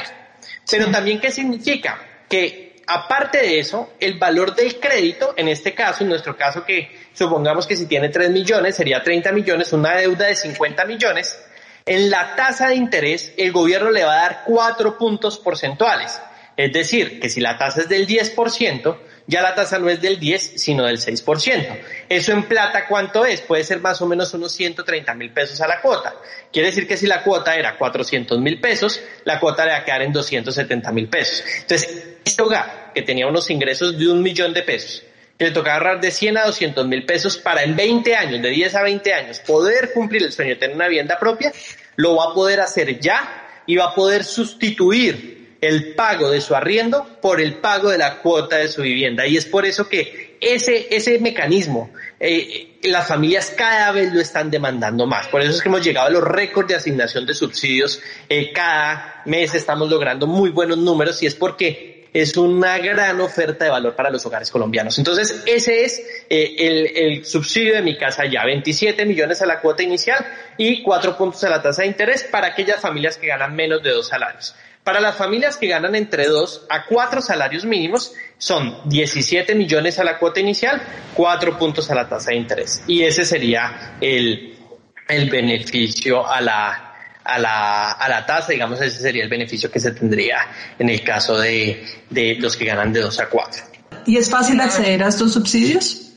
Pero 0.69 0.90
también, 0.90 1.21
¿qué 1.21 1.30
significa? 1.30 2.02
Que 2.28 2.83
Aparte 2.85 3.38
de 3.38 3.61
eso, 3.61 3.92
el 4.00 4.19
valor 4.19 4.57
del 4.57 4.80
crédito, 4.80 5.35
en 5.37 5.47
este 5.47 5.73
caso, 5.73 6.02
en 6.02 6.09
nuestro 6.09 6.37
caso 6.37 6.64
que 6.64 6.90
supongamos 7.12 7.64
que 7.64 7.76
si 7.76 7.87
tiene 7.87 8.09
3 8.09 8.30
millones, 8.30 8.75
sería 8.75 9.00
30 9.00 9.30
millones, 9.30 9.73
una 9.73 9.95
deuda 9.95 10.26
de 10.26 10.35
50 10.35 10.85
millones, 10.87 11.40
en 11.87 12.11
la 12.11 12.35
tasa 12.35 12.66
de 12.66 12.75
interés 12.75 13.33
el 13.37 13.52
gobierno 13.52 13.92
le 13.92 14.02
va 14.02 14.14
a 14.14 14.23
dar 14.23 14.42
4 14.45 14.99
puntos 14.99 15.38
porcentuales. 15.38 16.21
Es 16.57 16.73
decir, 16.73 17.21
que 17.21 17.28
si 17.28 17.40
la 17.40 17.57
tasa 17.57 17.83
es 17.83 17.88
del 17.88 18.09
10%, 18.09 18.97
ya 19.30 19.42
la 19.42 19.54
tasa 19.54 19.78
no 19.78 19.88
es 19.88 20.02
del 20.02 20.18
10, 20.18 20.54
sino 20.56 20.84
del 20.84 20.99
6%. 20.99 21.78
Eso 22.08 22.32
en 22.32 22.42
plata, 22.42 22.87
¿cuánto 22.88 23.25
es? 23.25 23.40
Puede 23.40 23.62
ser 23.62 23.80
más 23.80 24.02
o 24.02 24.06
menos 24.06 24.34
unos 24.34 24.50
130 24.50 25.14
mil 25.14 25.30
pesos 25.30 25.60
a 25.60 25.68
la 25.68 25.80
cuota. 25.80 26.16
Quiere 26.52 26.68
decir 26.68 26.88
que 26.88 26.96
si 26.96 27.06
la 27.06 27.22
cuota 27.22 27.54
era 27.54 27.78
400 27.78 28.40
mil 28.40 28.60
pesos, 28.60 29.00
la 29.25 29.38
cuota 29.38 29.64
le 29.64 29.70
va 29.70 29.78
a 29.78 29.84
quedar 29.84 30.02
en 30.02 30.12
270 30.12 30.90
mil 30.90 31.08
pesos. 31.08 31.44
Entonces, 31.60 32.08
este 32.25 32.42
hogar 32.42 32.90
que 32.92 33.02
tenía 33.02 33.28
unos 33.28 33.49
ingresos 33.50 33.96
de 33.96 34.08
un 34.08 34.20
millón 34.20 34.52
de 34.52 34.64
pesos, 34.64 35.04
que 35.38 35.44
le 35.44 35.52
tocaba 35.52 35.76
ahorrar 35.76 36.00
de 36.00 36.10
100 36.10 36.37
a 36.37 36.46
200 36.46 36.87
mil 36.88 37.06
pesos 37.06 37.38
para 37.38 37.62
en 37.62 37.76
20 37.76 38.16
años, 38.16 38.42
de 38.42 38.50
10 38.50 38.75
a 38.75 38.82
20 38.82 39.14
años, 39.14 39.38
poder 39.38 39.92
cumplir 39.92 40.25
el 40.25 40.32
sueño 40.32 40.50
de 40.50 40.56
tener 40.56 40.75
una 40.75 40.88
vivienda 40.88 41.20
propia, 41.20 41.52
lo 41.94 42.16
va 42.16 42.32
a 42.32 42.34
poder 42.34 42.60
hacer 42.60 42.99
ya 42.99 43.62
y 43.64 43.76
va 43.76 43.90
a 43.90 43.94
poder 43.94 44.25
sustituir 44.25 45.39
el 45.61 45.95
pago 45.95 46.31
de 46.31 46.40
su 46.40 46.55
arriendo 46.55 47.07
por 47.21 47.40
el 47.40 47.55
pago 47.55 47.90
de 47.90 47.99
la 47.99 48.19
cuota 48.19 48.57
de 48.57 48.69
su 48.69 48.83
vivienda. 48.83 49.26
Y 49.26 49.37
es 49.37 49.47
por 49.47 49.67
eso 49.67 49.88
que 49.88 50.37
ese, 50.40 50.87
ese 50.90 51.19
mecanismo, 51.19 51.90
eh, 52.19 52.79
las 52.85 53.07
familias 53.07 53.52
cada 53.57 53.93
vez 53.93 54.12
lo 54.12 54.21
están 54.21 54.50
demandando 54.50 55.07
más. 55.07 55.29
Por 55.29 55.43
eso 55.43 55.50
es 55.50 55.61
que 55.61 55.69
hemos 55.69 55.85
llegado 55.85 56.07
a 56.07 56.11
los 56.11 56.25
récords 56.25 56.69
de 56.69 56.76
asignación 56.76 57.26
de 57.26 57.35
subsidios. 57.35 58.00
Eh, 58.29 58.52
cada 58.52 59.23
mes 59.26 59.55
estamos 59.55 59.90
logrando 59.90 60.26
muy 60.26 60.50
buenos 60.50 60.79
números 60.79 61.23
y 61.23 61.26
es 61.26 61.35
porque 61.35 61.90
es 62.12 62.37
una 62.37 62.79
gran 62.79 63.21
oferta 63.21 63.67
de 63.67 63.71
valor 63.71 63.95
para 63.95 64.11
los 64.11 64.25
hogares 64.26 64.50
colombianos. 64.50 64.99
Entonces, 64.99 65.43
ese 65.47 65.85
es 65.85 66.02
eh, 66.29 66.57
el, 66.59 66.97
el, 66.97 67.25
subsidio 67.25 67.75
de 67.75 67.83
mi 67.83 67.97
casa 67.97 68.25
ya, 68.26 68.45
27 68.45 69.05
millones 69.05 69.43
a 69.43 69.47
la 69.47 69.61
cuota 69.61 69.83
inicial 69.83 70.26
y 70.57 70.83
4 70.83 71.17
puntos 71.17 71.45
a 71.45 71.50
la 71.50 71.62
tasa 71.62 71.83
de 71.83 71.88
interés 71.88 72.25
para 72.25 72.49
aquellas 72.49 72.81
familias 72.81 73.17
que 73.17 73.29
ganan 73.29 73.55
menos 73.55 73.83
de 73.83 73.90
dos 73.90 74.09
salarios. 74.09 74.57
Para 74.84 75.00
las 75.00 75.16
familias 75.16 75.56
que 75.56 75.68
ganan 75.68 75.94
entre 75.94 76.26
2 76.26 76.66
a 76.70 76.87
4 76.87 77.20
salarios 77.20 77.64
mínimos, 77.64 78.14
son 78.38 78.88
17 78.88 79.54
millones 79.54 79.99
a 79.99 80.04
la 80.04 80.18
cuota 80.18 80.40
inicial, 80.40 80.80
4 81.14 81.58
puntos 81.58 81.90
a 81.90 81.94
la 81.94 82.08
tasa 82.08 82.30
de 82.30 82.37
interés. 82.37 82.82
Y 82.87 83.02
ese 83.02 83.25
sería 83.25 83.96
el, 84.00 84.58
el 85.06 85.28
beneficio 85.28 86.26
a 86.26 86.40
la, 86.40 86.94
a 87.22 87.38
la, 87.38 87.92
a 87.92 88.08
la 88.08 88.25
tasa, 88.25 88.52
digamos, 88.52 88.80
ese 88.80 89.00
sería 89.00 89.22
el 89.22 89.28
beneficio 89.28 89.70
que 89.70 89.80
se 89.80 89.92
tendría 89.92 90.38
en 90.78 90.88
el 90.88 91.04
caso 91.04 91.38
de, 91.38 91.84
de 92.08 92.37
los 92.37 92.56
que 92.56 92.64
ganan 92.64 92.92
de 92.92 93.00
2 93.00 93.20
a 93.20 93.28
4. 93.28 93.62
¿Y 94.06 94.16
es 94.16 94.30
fácil 94.30 94.60
acceder 94.60 95.02
a 95.02 95.08
estos 95.08 95.34
subsidios? 95.34 96.12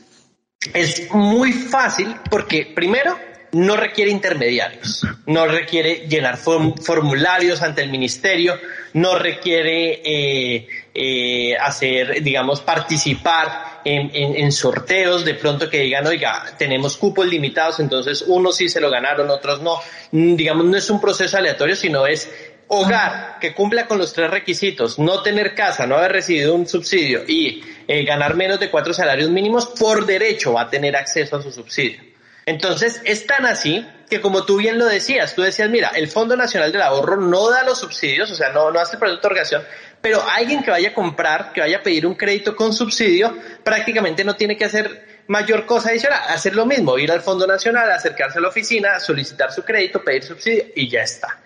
Es 0.72 1.10
muy 1.12 1.52
fácil 1.52 2.16
porque, 2.30 2.72
primero, 2.74 3.18
no 3.54 3.76
requiere 3.76 4.10
intermediarios, 4.10 5.06
no 5.26 5.46
requiere 5.46 6.06
llenar 6.08 6.36
formularios 6.36 7.62
ante 7.62 7.82
el 7.82 7.90
ministerio, 7.90 8.58
no 8.94 9.16
requiere 9.18 10.02
eh, 10.04 10.66
eh, 10.94 11.56
hacer, 11.56 12.22
digamos, 12.22 12.60
participar 12.60 13.80
en, 13.84 14.50
sorteos, 14.52 15.24
de 15.24 15.34
pronto 15.34 15.68
que 15.68 15.80
digan, 15.80 16.06
oiga, 16.06 16.54
tenemos 16.58 16.96
cupos 16.96 17.26
limitados, 17.26 17.80
entonces 17.80 18.24
unos 18.26 18.56
sí 18.56 18.68
se 18.68 18.80
lo 18.80 18.90
ganaron, 18.90 19.30
otros 19.30 19.60
no. 19.60 19.78
Mm, 20.12 20.36
digamos, 20.36 20.64
no 20.66 20.76
es 20.76 20.88
un 20.90 21.00
proceso 21.00 21.36
aleatorio, 21.36 21.76
sino 21.76 22.06
es 22.06 22.30
hogar 22.68 23.38
que 23.40 23.54
cumpla 23.54 23.86
con 23.86 23.98
los 23.98 24.12
tres 24.12 24.30
requisitos, 24.30 24.98
no 24.98 25.22
tener 25.22 25.54
casa, 25.54 25.86
no 25.86 25.96
haber 25.96 26.12
recibido 26.12 26.54
un 26.54 26.66
subsidio 26.66 27.22
y 27.28 27.62
eh, 27.86 28.04
ganar 28.04 28.36
menos 28.36 28.58
de 28.58 28.70
cuatro 28.70 28.94
salarios 28.94 29.30
mínimos, 29.30 29.66
por 29.66 30.06
derecho 30.06 30.54
va 30.54 30.62
a 30.62 30.70
tener 30.70 30.96
acceso 30.96 31.36
a 31.36 31.42
su 31.42 31.52
subsidio. 31.52 32.13
Entonces, 32.46 33.00
es 33.04 33.26
tan 33.26 33.46
así 33.46 33.86
que 34.08 34.20
como 34.20 34.44
tú 34.44 34.58
bien 34.58 34.78
lo 34.78 34.84
decías, 34.84 35.34
tú 35.34 35.42
decías, 35.42 35.70
mira, 35.70 35.88
el 35.88 36.08
Fondo 36.08 36.36
Nacional 36.36 36.70
del 36.70 36.82
Ahorro 36.82 37.16
no 37.16 37.50
da 37.50 37.64
los 37.64 37.78
subsidios, 37.78 38.30
o 38.30 38.34
sea, 38.34 38.50
no, 38.50 38.70
no 38.70 38.78
hace 38.78 38.96
el 38.96 38.98
proceso 38.98 39.16
de 39.16 39.18
otorgación, 39.18 39.62
pero 40.00 40.22
alguien 40.22 40.62
que 40.62 40.70
vaya 40.70 40.90
a 40.90 40.94
comprar, 40.94 41.52
que 41.52 41.60
vaya 41.60 41.78
a 41.78 41.82
pedir 41.82 42.06
un 42.06 42.14
crédito 42.14 42.54
con 42.54 42.74
subsidio, 42.74 43.34
prácticamente 43.62 44.24
no 44.24 44.36
tiene 44.36 44.56
que 44.56 44.66
hacer 44.66 45.22
mayor 45.26 45.64
cosa 45.64 45.88
adicional, 45.88 46.20
hacer 46.28 46.54
lo 46.54 46.66
mismo, 46.66 46.98
ir 46.98 47.10
al 47.10 47.22
Fondo 47.22 47.46
Nacional, 47.46 47.90
acercarse 47.90 48.38
a 48.38 48.42
la 48.42 48.48
oficina, 48.48 49.00
solicitar 49.00 49.50
su 49.50 49.62
crédito, 49.62 50.04
pedir 50.04 50.22
subsidio 50.22 50.64
y 50.74 50.88
ya 50.88 51.02
está. 51.02 51.40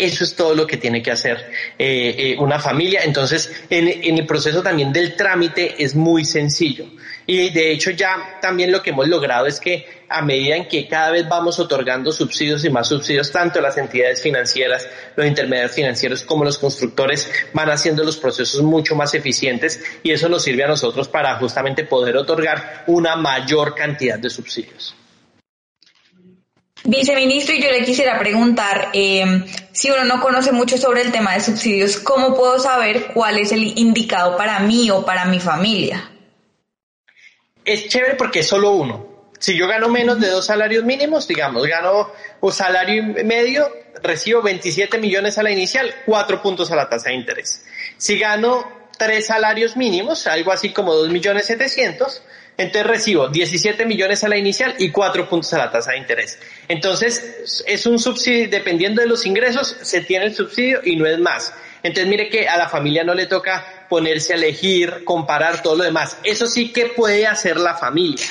Eso 0.00 0.24
es 0.24 0.34
todo 0.34 0.54
lo 0.54 0.66
que 0.66 0.76
tiene 0.76 1.02
que 1.02 1.10
hacer 1.10 1.36
eh, 1.78 2.14
eh, 2.18 2.36
una 2.38 2.58
familia. 2.58 3.02
Entonces, 3.04 3.52
en, 3.68 3.88
en, 3.88 4.18
el 4.18 4.26
proceso 4.26 4.62
también 4.62 4.92
del 4.92 5.14
trámite 5.14 5.82
es 5.82 5.94
muy 5.94 6.24
sencillo. 6.24 6.86
Y 7.26 7.50
de 7.50 7.70
hecho 7.70 7.92
ya 7.92 8.38
también 8.40 8.72
lo 8.72 8.82
que 8.82 8.90
hemos 8.90 9.06
logrado 9.06 9.46
es 9.46 9.60
que 9.60 10.00
a 10.08 10.22
medida 10.22 10.56
en 10.56 10.66
que 10.66 10.88
cada 10.88 11.12
vez 11.12 11.28
vamos 11.28 11.60
otorgando 11.60 12.10
subsidios 12.10 12.64
y 12.64 12.70
más 12.70 12.88
subsidios, 12.88 13.30
tanto 13.30 13.60
las 13.60 13.78
entidades 13.78 14.20
financieras, 14.20 14.88
los 15.14 15.24
intermediarios 15.24 15.76
financieros 15.76 16.24
como 16.24 16.44
los 16.44 16.58
constructores 16.58 17.30
van 17.52 17.70
haciendo 17.70 18.02
los 18.02 18.16
procesos 18.16 18.62
mucho 18.62 18.96
más 18.96 19.14
eficientes 19.14 19.80
y 20.02 20.10
eso 20.10 20.28
nos 20.28 20.42
sirve 20.42 20.64
a 20.64 20.68
nosotros 20.68 21.06
para 21.06 21.36
justamente 21.36 21.84
poder 21.84 22.16
otorgar 22.16 22.82
una 22.88 23.14
mayor 23.14 23.76
cantidad 23.76 24.18
de 24.18 24.30
subsidios. 24.30 24.96
Viceministro, 26.84 27.54
y 27.54 27.62
yo 27.62 27.70
le 27.70 27.84
quisiera 27.84 28.18
preguntar, 28.18 28.90
eh, 28.94 29.44
si 29.72 29.90
uno 29.90 30.04
no 30.04 30.20
conoce 30.20 30.52
mucho 30.52 30.78
sobre 30.78 31.02
el 31.02 31.12
tema 31.12 31.34
de 31.34 31.40
subsidios, 31.40 31.98
¿cómo 31.98 32.34
puedo 32.34 32.58
saber 32.58 33.08
cuál 33.12 33.38
es 33.38 33.52
el 33.52 33.78
indicado 33.78 34.36
para 34.36 34.58
mí 34.60 34.90
o 34.90 35.04
para 35.04 35.26
mi 35.26 35.40
familia? 35.40 36.10
Es 37.64 37.88
chévere 37.88 38.14
porque 38.14 38.40
es 38.40 38.48
solo 38.48 38.72
uno. 38.72 39.10
Si 39.38 39.56
yo 39.56 39.66
gano 39.66 39.88
menos 39.88 40.20
de 40.20 40.28
dos 40.28 40.46
salarios 40.46 40.84
mínimos, 40.84 41.28
digamos, 41.28 41.66
gano 41.66 42.10
un 42.40 42.52
salario 42.52 43.02
medio, 43.24 43.70
recibo 44.02 44.42
27 44.42 44.98
millones 44.98 45.38
a 45.38 45.42
la 45.42 45.50
inicial, 45.50 45.94
cuatro 46.06 46.42
puntos 46.42 46.70
a 46.70 46.76
la 46.76 46.88
tasa 46.88 47.10
de 47.10 47.16
interés. 47.16 47.64
Si 47.96 48.18
gano 48.18 48.80
tres 48.98 49.26
salarios 49.26 49.76
mínimos, 49.76 50.26
algo 50.26 50.52
así 50.52 50.72
como 50.72 50.94
dos 50.94 51.08
millones 51.08 51.46
setecientos, 51.46 52.22
entonces 52.60 52.86
recibo 52.86 53.28
17 53.28 53.86
millones 53.86 54.22
a 54.22 54.28
la 54.28 54.36
inicial 54.36 54.74
y 54.78 54.90
4 54.90 55.28
puntos 55.30 55.52
a 55.54 55.58
la 55.58 55.70
tasa 55.70 55.92
de 55.92 55.98
interés. 55.98 56.38
Entonces 56.68 57.62
es 57.66 57.86
un 57.86 57.98
subsidio, 57.98 58.50
dependiendo 58.50 59.00
de 59.00 59.08
los 59.08 59.24
ingresos, 59.24 59.78
se 59.80 60.02
tiene 60.02 60.26
el 60.26 60.34
subsidio 60.34 60.80
y 60.84 60.96
no 60.96 61.06
es 61.06 61.18
más. 61.18 61.54
Entonces 61.82 62.06
mire 62.06 62.28
que 62.28 62.46
a 62.46 62.58
la 62.58 62.68
familia 62.68 63.02
no 63.02 63.14
le 63.14 63.24
toca 63.24 63.86
ponerse 63.88 64.34
a 64.34 64.36
elegir, 64.36 65.04
comparar 65.04 65.62
todo 65.62 65.76
lo 65.76 65.84
demás. 65.84 66.18
Eso 66.22 66.46
sí 66.46 66.70
que 66.70 66.86
puede 66.86 67.26
hacer 67.26 67.56
la 67.56 67.76
familia. 67.76 68.26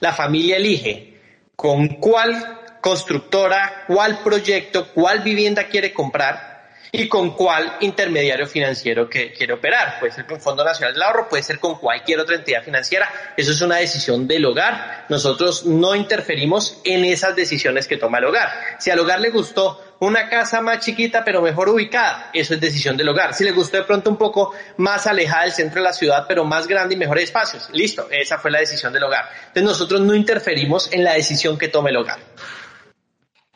La 0.00 0.12
familia 0.12 0.56
elige 0.56 1.14
con 1.56 1.88
cuál 2.00 2.58
constructora, 2.82 3.84
cuál 3.86 4.18
proyecto, 4.18 4.88
cuál 4.92 5.20
vivienda 5.20 5.68
quiere 5.68 5.94
comprar 5.94 6.49
y 6.92 7.08
con 7.08 7.30
cuál 7.30 7.76
intermediario 7.80 8.46
financiero 8.46 9.08
que 9.08 9.32
quiere 9.32 9.52
operar. 9.52 10.00
Puede 10.00 10.12
ser 10.12 10.26
con 10.26 10.40
Fondo 10.40 10.64
Nacional 10.64 10.94
del 10.94 11.02
Ahorro, 11.02 11.28
puede 11.28 11.42
ser 11.42 11.58
con 11.58 11.76
cualquier 11.76 12.20
otra 12.20 12.36
entidad 12.36 12.62
financiera. 12.62 13.08
Eso 13.36 13.52
es 13.52 13.60
una 13.60 13.76
decisión 13.76 14.26
del 14.26 14.44
hogar. 14.44 15.06
Nosotros 15.08 15.66
no 15.66 15.94
interferimos 15.94 16.80
en 16.84 17.04
esas 17.04 17.36
decisiones 17.36 17.86
que 17.86 17.96
toma 17.96 18.18
el 18.18 18.24
hogar. 18.24 18.50
Si 18.78 18.90
al 18.90 18.98
hogar 18.98 19.20
le 19.20 19.30
gustó 19.30 19.80
una 20.00 20.28
casa 20.30 20.62
más 20.62 20.84
chiquita 20.84 21.22
pero 21.24 21.42
mejor 21.42 21.68
ubicada, 21.68 22.30
eso 22.32 22.54
es 22.54 22.60
decisión 22.60 22.96
del 22.96 23.08
hogar. 23.08 23.34
Si 23.34 23.44
le 23.44 23.52
gustó 23.52 23.76
de 23.76 23.84
pronto 23.84 24.10
un 24.10 24.16
poco 24.16 24.52
más 24.78 25.06
alejada 25.06 25.44
del 25.44 25.52
centro 25.52 25.80
de 25.80 25.84
la 25.84 25.92
ciudad 25.92 26.24
pero 26.26 26.44
más 26.44 26.66
grande 26.66 26.94
y 26.94 26.98
mejores 26.98 27.24
espacios, 27.24 27.68
listo, 27.72 28.08
esa 28.10 28.38
fue 28.38 28.50
la 28.50 28.60
decisión 28.60 28.92
del 28.92 29.04
hogar. 29.04 29.26
Entonces 29.48 29.62
nosotros 29.62 30.00
no 30.00 30.14
interferimos 30.14 30.92
en 30.92 31.04
la 31.04 31.14
decisión 31.14 31.58
que 31.58 31.68
tome 31.68 31.90
el 31.90 31.98
hogar. 31.98 32.18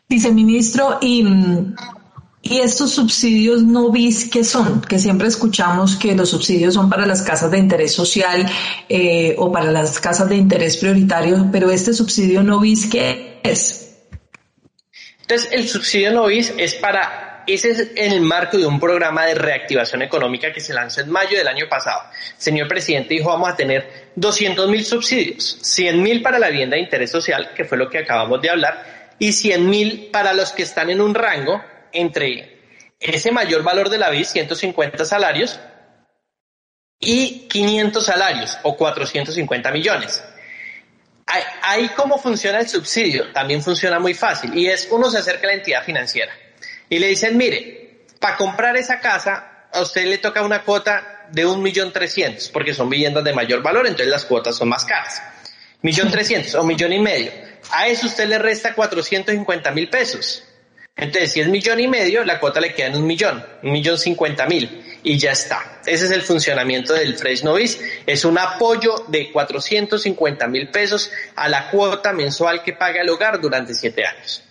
Viceministro, 0.07 0.99
y 1.01 1.25
mm, 1.25 1.75
¿Y 2.47 2.61
estos 2.61 2.93
subsidios 2.93 3.63
no 3.63 3.91
bis 3.91 4.29
qué 4.31 4.45
son? 4.45 4.83
Que 4.83 4.99
siempre 4.99 5.29
escuchamos 5.29 5.97
que 5.97 6.15
los 6.15 6.29
subsidios 6.29 6.75
son 6.75 6.91
para 6.91 7.07
las 7.07 7.23
casas 7.23 7.51
de 7.51 7.57
interés 7.57 7.95
social 7.95 8.47
eh, 8.87 9.35
o 9.39 9.51
para 9.51 9.73
las 9.73 9.99
casas 9.99 10.29
de 10.29 10.37
interés 10.37 10.77
prioritario, 10.77 11.49
pero 11.51 11.71
este 11.71 11.95
subsidio 11.95 12.43
no 12.43 12.61
bis 12.61 12.87
qué 12.91 13.41
es? 13.43 13.97
Entonces, 15.23 15.49
el 15.53 15.67
subsidio 15.67 16.13
no 16.13 16.27
bis 16.27 16.53
es 16.59 16.75
para 16.75 17.45
Ese 17.47 17.71
es 17.71 17.91
el 17.97 18.21
marco 18.21 18.59
de 18.59 18.67
un 18.67 18.79
programa 18.79 19.25
de 19.25 19.35
reactivación 19.37 20.03
económica 20.03 20.53
que 20.53 20.61
se 20.61 20.75
lanzó 20.75 21.01
en 21.01 21.11
mayo 21.11 21.39
del 21.39 21.49
año 21.49 21.67
pasado. 21.67 22.03
señor 22.37 22.69
presidente 22.69 23.15
dijo 23.15 23.31
vamos 23.31 23.49
a 23.49 23.57
tener 23.57 24.11
200 24.17 24.69
mil 24.69 24.85
subsidios, 24.85 25.61
100 25.63 26.03
mil 26.03 26.21
para 26.21 26.39
la 26.39 26.51
vivienda 26.51 26.77
de 26.77 26.83
interés 26.83 27.11
social, 27.11 27.53
que 27.57 27.65
fue 27.65 27.79
lo 27.79 27.89
que 27.89 28.01
acabamos 28.01 28.43
de 28.43 28.51
hablar, 28.51 29.09
y 29.19 29.33
100 29.33 29.71
mil 29.71 30.09
para 30.13 30.35
los 30.35 30.53
que 30.53 30.63
están 30.63 30.91
en 30.91 31.01
un 31.01 31.15
rango 31.15 31.63
entre 31.95 32.61
ese 33.01 33.33
mayor 33.33 33.63
valor 33.63 33.89
de 33.89 33.99
la 33.99 34.11
vida, 34.11 34.25
150 34.25 35.05
salarios, 35.05 35.59
y 37.05 37.47
500 37.49 38.05
salarios 38.05 38.59
o 38.63 38.77
450 38.77 39.71
millones. 39.71 40.23
Ahí 41.63 41.89
cómo 41.97 42.19
funciona 42.19 42.61
el 42.61 42.69
subsidio, 42.69 43.33
también 43.33 43.63
funciona 43.63 43.99
muy 43.99 44.15
fácil 44.15 44.57
y 44.57 44.69
es 44.69 44.89
uno 44.91 45.11
se 45.11 45.19
acerca 45.19 45.47
a 45.47 45.51
la 45.51 45.55
entidad 45.55 45.83
financiera 45.83 46.33
y 46.89 46.99
le 46.99 47.09
dicen, 47.09 47.37
mire, 47.37 48.05
para 48.21 48.37
comprar 48.37 48.77
esa 48.77 49.01
casa 49.01 49.69
a 49.73 49.81
usted 49.81 50.05
le 50.05 50.19
toca 50.19 50.43
una 50.43 50.63
cuota 50.63 51.27
de 51.31 51.47
un 51.47 51.63
millón 51.63 51.93
trescientos 51.93 52.49
porque 52.49 52.75
son 52.75 52.91
viviendas 52.91 53.25
de 53.25 53.33
mayor 53.33 53.63
valor, 53.63 53.87
entonces 53.87 54.09
las 54.09 54.25
cuotas 54.27 54.57
son 54.57 54.69
más 54.69 54.85
caras. 54.85 55.23
Millón 55.81 56.11
trescientos 56.11 56.55
o 56.55 56.63
millón 56.63 56.93
y 56.93 57.01
medio. 57.01 57.33
A 57.71 57.89
eso 57.89 58.07
usted 58.07 58.29
le 58.29 58.39
resta 58.39 58.75
450 58.75 59.71
mil 59.73 59.89
pesos. 59.89 60.45
Entonces, 60.97 61.33
si 61.33 61.41
es 61.41 61.49
millón 61.49 61.81
y 61.81 61.89
medio, 61.89 62.25
la 62.25 62.39
cuota 62.39 62.61
le 62.61 62.73
queda 62.73 62.87
en 62.87 62.97
un 62.97 63.07
millón, 63.07 63.45
un 63.63 63.73
millón 63.73 63.99
cincuenta 63.99 64.47
mil 64.47 64.85
y 65.03 65.19
ya 65.19 65.33
está. 65.33 65.81
Ese 65.85 66.07
es 66.07 66.11
el 66.13 66.23
funcionamiento 66.23 66.95
del 66.95 67.17
Fresh 67.17 67.43
Novice. 67.43 68.03
Es 68.07 68.25
un 68.25 68.39
apoyo 68.39 69.05
de 69.09 69.33
450 69.33 70.47
mil 70.47 70.71
pesos 70.71 71.11
a 71.35 71.49
la 71.49 71.71
cuota 71.71 72.13
mensual 72.13 72.63
que 72.63 72.73
paga 72.73 73.03
el 73.03 73.11
hogar 73.11 73.41
durante 73.41 73.75
siete 73.75 74.07
años. 74.07 74.45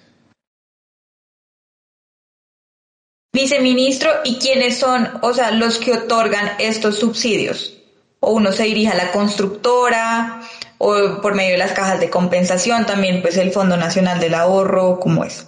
Viceministro, 3.34 4.12
¿y 4.24 4.38
quiénes 4.38 4.78
son, 4.78 5.10
o 5.24 5.34
sea, 5.34 5.50
los 5.52 5.80
que 5.80 5.94
otorgan 5.94 6.52
estos 6.60 7.00
subsidios? 7.00 7.80
¿O 8.20 8.34
uno 8.34 8.52
se 8.52 8.64
dirige 8.64 8.92
a 8.92 8.96
la 8.96 9.12
constructora 9.12 10.42
o 10.78 11.22
por 11.22 11.34
medio 11.34 11.54
de 11.54 11.58
las 11.58 11.72
cajas 11.72 12.00
de 12.00 12.10
compensación, 12.10 12.86
también 12.86 13.22
pues 13.22 13.38
el 13.38 13.52
Fondo 13.52 13.78
Nacional 13.78 14.20
del 14.20 14.36
Ahorro, 14.36 15.00
¿cómo 15.00 15.24
es? 15.24 15.48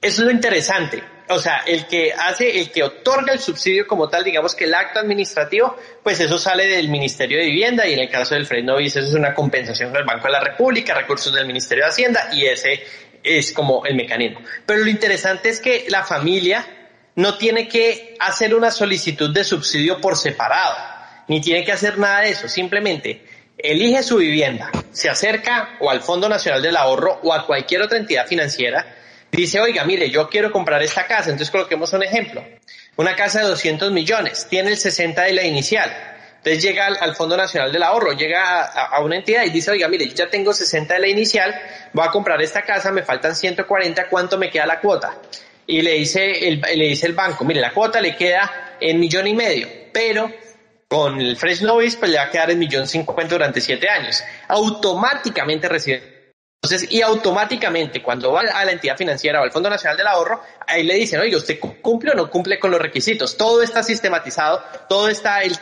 Es 0.00 0.18
lo 0.18 0.30
interesante. 0.30 1.02
O 1.28 1.38
sea, 1.38 1.62
el 1.66 1.86
que 1.86 2.12
hace, 2.12 2.58
el 2.58 2.72
que 2.72 2.82
otorga 2.82 3.32
el 3.32 3.38
subsidio 3.38 3.86
como 3.86 4.08
tal, 4.08 4.24
digamos 4.24 4.54
que 4.54 4.64
el 4.64 4.74
acto 4.74 4.98
administrativo, 4.98 5.76
pues 6.02 6.18
eso 6.18 6.38
sale 6.38 6.66
del 6.66 6.88
Ministerio 6.88 7.38
de 7.38 7.44
Vivienda 7.44 7.86
y 7.86 7.92
en 7.92 8.00
el 8.00 8.10
caso 8.10 8.34
del 8.34 8.46
Fred 8.46 8.64
Novis 8.64 8.96
eso 8.96 9.06
es 9.06 9.14
una 9.14 9.32
compensación 9.32 9.92
del 9.92 10.04
Banco 10.04 10.26
de 10.26 10.32
la 10.32 10.40
República, 10.40 10.94
recursos 10.94 11.32
del 11.32 11.46
Ministerio 11.46 11.84
de 11.84 11.90
Hacienda 11.90 12.30
y 12.32 12.46
ese 12.46 12.82
es 13.22 13.52
como 13.52 13.86
el 13.86 13.94
mecanismo. 13.94 14.40
Pero 14.66 14.80
lo 14.80 14.90
interesante 14.90 15.50
es 15.50 15.60
que 15.60 15.86
la 15.88 16.02
familia 16.02 16.66
no 17.14 17.36
tiene 17.36 17.68
que 17.68 18.16
hacer 18.18 18.54
una 18.54 18.70
solicitud 18.70 19.30
de 19.32 19.44
subsidio 19.44 20.00
por 20.00 20.16
separado, 20.16 20.76
ni 21.28 21.40
tiene 21.40 21.64
que 21.64 21.72
hacer 21.72 21.98
nada 21.98 22.22
de 22.22 22.30
eso, 22.30 22.48
simplemente 22.48 23.24
elige 23.56 24.02
su 24.02 24.16
vivienda, 24.16 24.70
se 24.90 25.08
acerca 25.08 25.76
o 25.80 25.90
al 25.90 26.00
Fondo 26.00 26.28
Nacional 26.28 26.62
del 26.62 26.76
Ahorro 26.76 27.20
o 27.22 27.32
a 27.32 27.46
cualquier 27.46 27.82
otra 27.82 27.98
entidad 27.98 28.26
financiera, 28.26 28.96
dice, 29.32 29.60
oiga, 29.60 29.84
mire, 29.84 30.10
yo 30.10 30.28
quiero 30.28 30.50
comprar 30.50 30.82
esta 30.82 31.06
casa, 31.06 31.30
entonces 31.30 31.50
coloquemos 31.50 31.92
un 31.92 32.02
ejemplo. 32.02 32.44
Una 32.96 33.14
casa 33.14 33.40
de 33.40 33.48
200 33.48 33.92
millones, 33.92 34.46
tiene 34.48 34.70
el 34.70 34.76
60 34.76 35.22
de 35.22 35.32
la 35.32 35.44
inicial. 35.44 35.90
Entonces 36.38 36.62
llega 36.62 36.86
al, 36.86 37.14
Fondo 37.14 37.36
Nacional 37.36 37.70
del 37.70 37.82
Ahorro, 37.82 38.12
llega 38.12 38.64
a, 38.64 39.00
una 39.00 39.16
entidad 39.16 39.44
y 39.44 39.50
dice, 39.50 39.70
oiga, 39.70 39.88
mire, 39.88 40.08
yo 40.08 40.14
ya 40.14 40.30
tengo 40.30 40.54
60 40.54 40.94
de 40.94 41.00
la 41.00 41.08
inicial, 41.08 41.54
voy 41.92 42.06
a 42.06 42.10
comprar 42.10 42.40
esta 42.40 42.62
casa, 42.62 42.90
me 42.90 43.02
faltan 43.02 43.36
140, 43.36 44.08
¿cuánto 44.08 44.38
me 44.38 44.50
queda 44.50 44.64
la 44.64 44.80
cuota? 44.80 45.18
Y 45.66 45.82
le 45.82 45.92
dice 45.92 46.48
el, 46.48 46.60
le 46.60 46.86
dice 46.86 47.06
el 47.06 47.12
banco, 47.12 47.44
mire, 47.44 47.60
la 47.60 47.72
cuota 47.72 48.00
le 48.00 48.16
queda 48.16 48.76
en 48.80 48.98
millón 48.98 49.26
y 49.26 49.34
medio, 49.34 49.68
pero 49.92 50.32
con 50.88 51.20
el 51.20 51.36
Fresh 51.36 51.62
Novice 51.62 51.98
pues 51.98 52.10
le 52.10 52.16
va 52.16 52.24
a 52.24 52.30
quedar 52.30 52.50
en 52.50 52.58
millón 52.58 52.88
cincuenta 52.88 53.34
durante 53.34 53.60
siete 53.60 53.88
años. 53.88 54.24
Automáticamente 54.48 55.68
recibe 55.68 56.19
entonces, 56.62 56.92
y 56.92 57.00
automáticamente 57.00 58.02
cuando 58.02 58.32
va 58.32 58.42
a 58.42 58.64
la 58.66 58.72
entidad 58.72 58.96
financiera 58.96 59.40
o 59.40 59.44
al 59.44 59.50
Fondo 59.50 59.70
Nacional 59.70 59.96
del 59.96 60.06
Ahorro, 60.06 60.42
ahí 60.66 60.82
le 60.82 60.94
dicen, 60.94 61.18
oye, 61.18 61.34
¿usted 61.34 61.58
cumple 61.58 62.10
o 62.10 62.14
no 62.14 62.28
cumple 62.28 62.58
con 62.58 62.70
los 62.70 62.80
requisitos? 62.80 63.36
Todo 63.38 63.62
está 63.62 63.82
sistematizado, 63.82 64.62
todo 64.86 65.08
está 65.08 65.42
el 65.42 65.56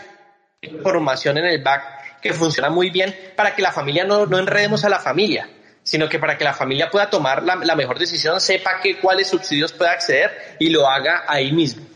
información 0.60 1.38
en 1.38 1.44
el 1.44 1.62
back 1.62 2.20
que 2.20 2.32
funciona 2.32 2.68
muy 2.68 2.90
bien 2.90 3.14
para 3.36 3.54
que 3.54 3.62
la 3.62 3.70
familia 3.70 4.02
no, 4.02 4.26
no 4.26 4.40
enredemos 4.40 4.84
a 4.84 4.88
la 4.88 4.98
familia, 4.98 5.48
sino 5.84 6.08
que 6.08 6.18
para 6.18 6.36
que 6.36 6.42
la 6.42 6.52
familia 6.52 6.90
pueda 6.90 7.08
tomar 7.08 7.44
la, 7.44 7.76
mejor 7.76 7.98
decisión, 7.98 8.40
sepa 8.40 8.80
que 8.82 8.98
cuáles 8.98 9.28
subsidios 9.28 9.72
puede 9.72 9.92
acceder 9.92 10.56
y 10.58 10.70
lo 10.70 10.88
haga 10.88 11.24
ahí 11.28 11.52
mismo. 11.52 11.86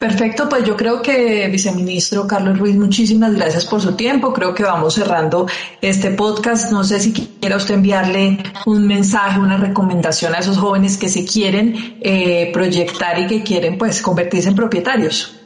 Perfecto, 0.00 0.48
pues 0.48 0.64
yo 0.64 0.78
creo 0.78 1.02
que, 1.02 1.46
viceministro 1.48 2.26
Carlos 2.26 2.58
Ruiz, 2.58 2.74
muchísimas 2.74 3.34
gracias 3.34 3.66
por 3.66 3.82
su 3.82 3.96
tiempo. 3.96 4.32
Creo 4.32 4.54
que 4.54 4.62
vamos 4.62 4.94
cerrando 4.94 5.46
este 5.82 6.12
podcast. 6.12 6.72
No 6.72 6.84
sé 6.84 7.00
si 7.00 7.12
quiera 7.12 7.58
usted 7.58 7.74
enviarle 7.74 8.38
un 8.64 8.86
mensaje, 8.86 9.38
una 9.38 9.58
recomendación 9.58 10.34
a 10.34 10.38
esos 10.38 10.56
jóvenes 10.56 10.96
que 10.96 11.10
se 11.10 11.26
quieren 11.26 11.98
eh, 12.00 12.50
proyectar 12.50 13.18
y 13.18 13.26
que 13.26 13.42
quieren 13.42 13.76
pues 13.76 14.00
convertirse 14.00 14.48
en 14.48 14.54
propietarios. 14.54 15.38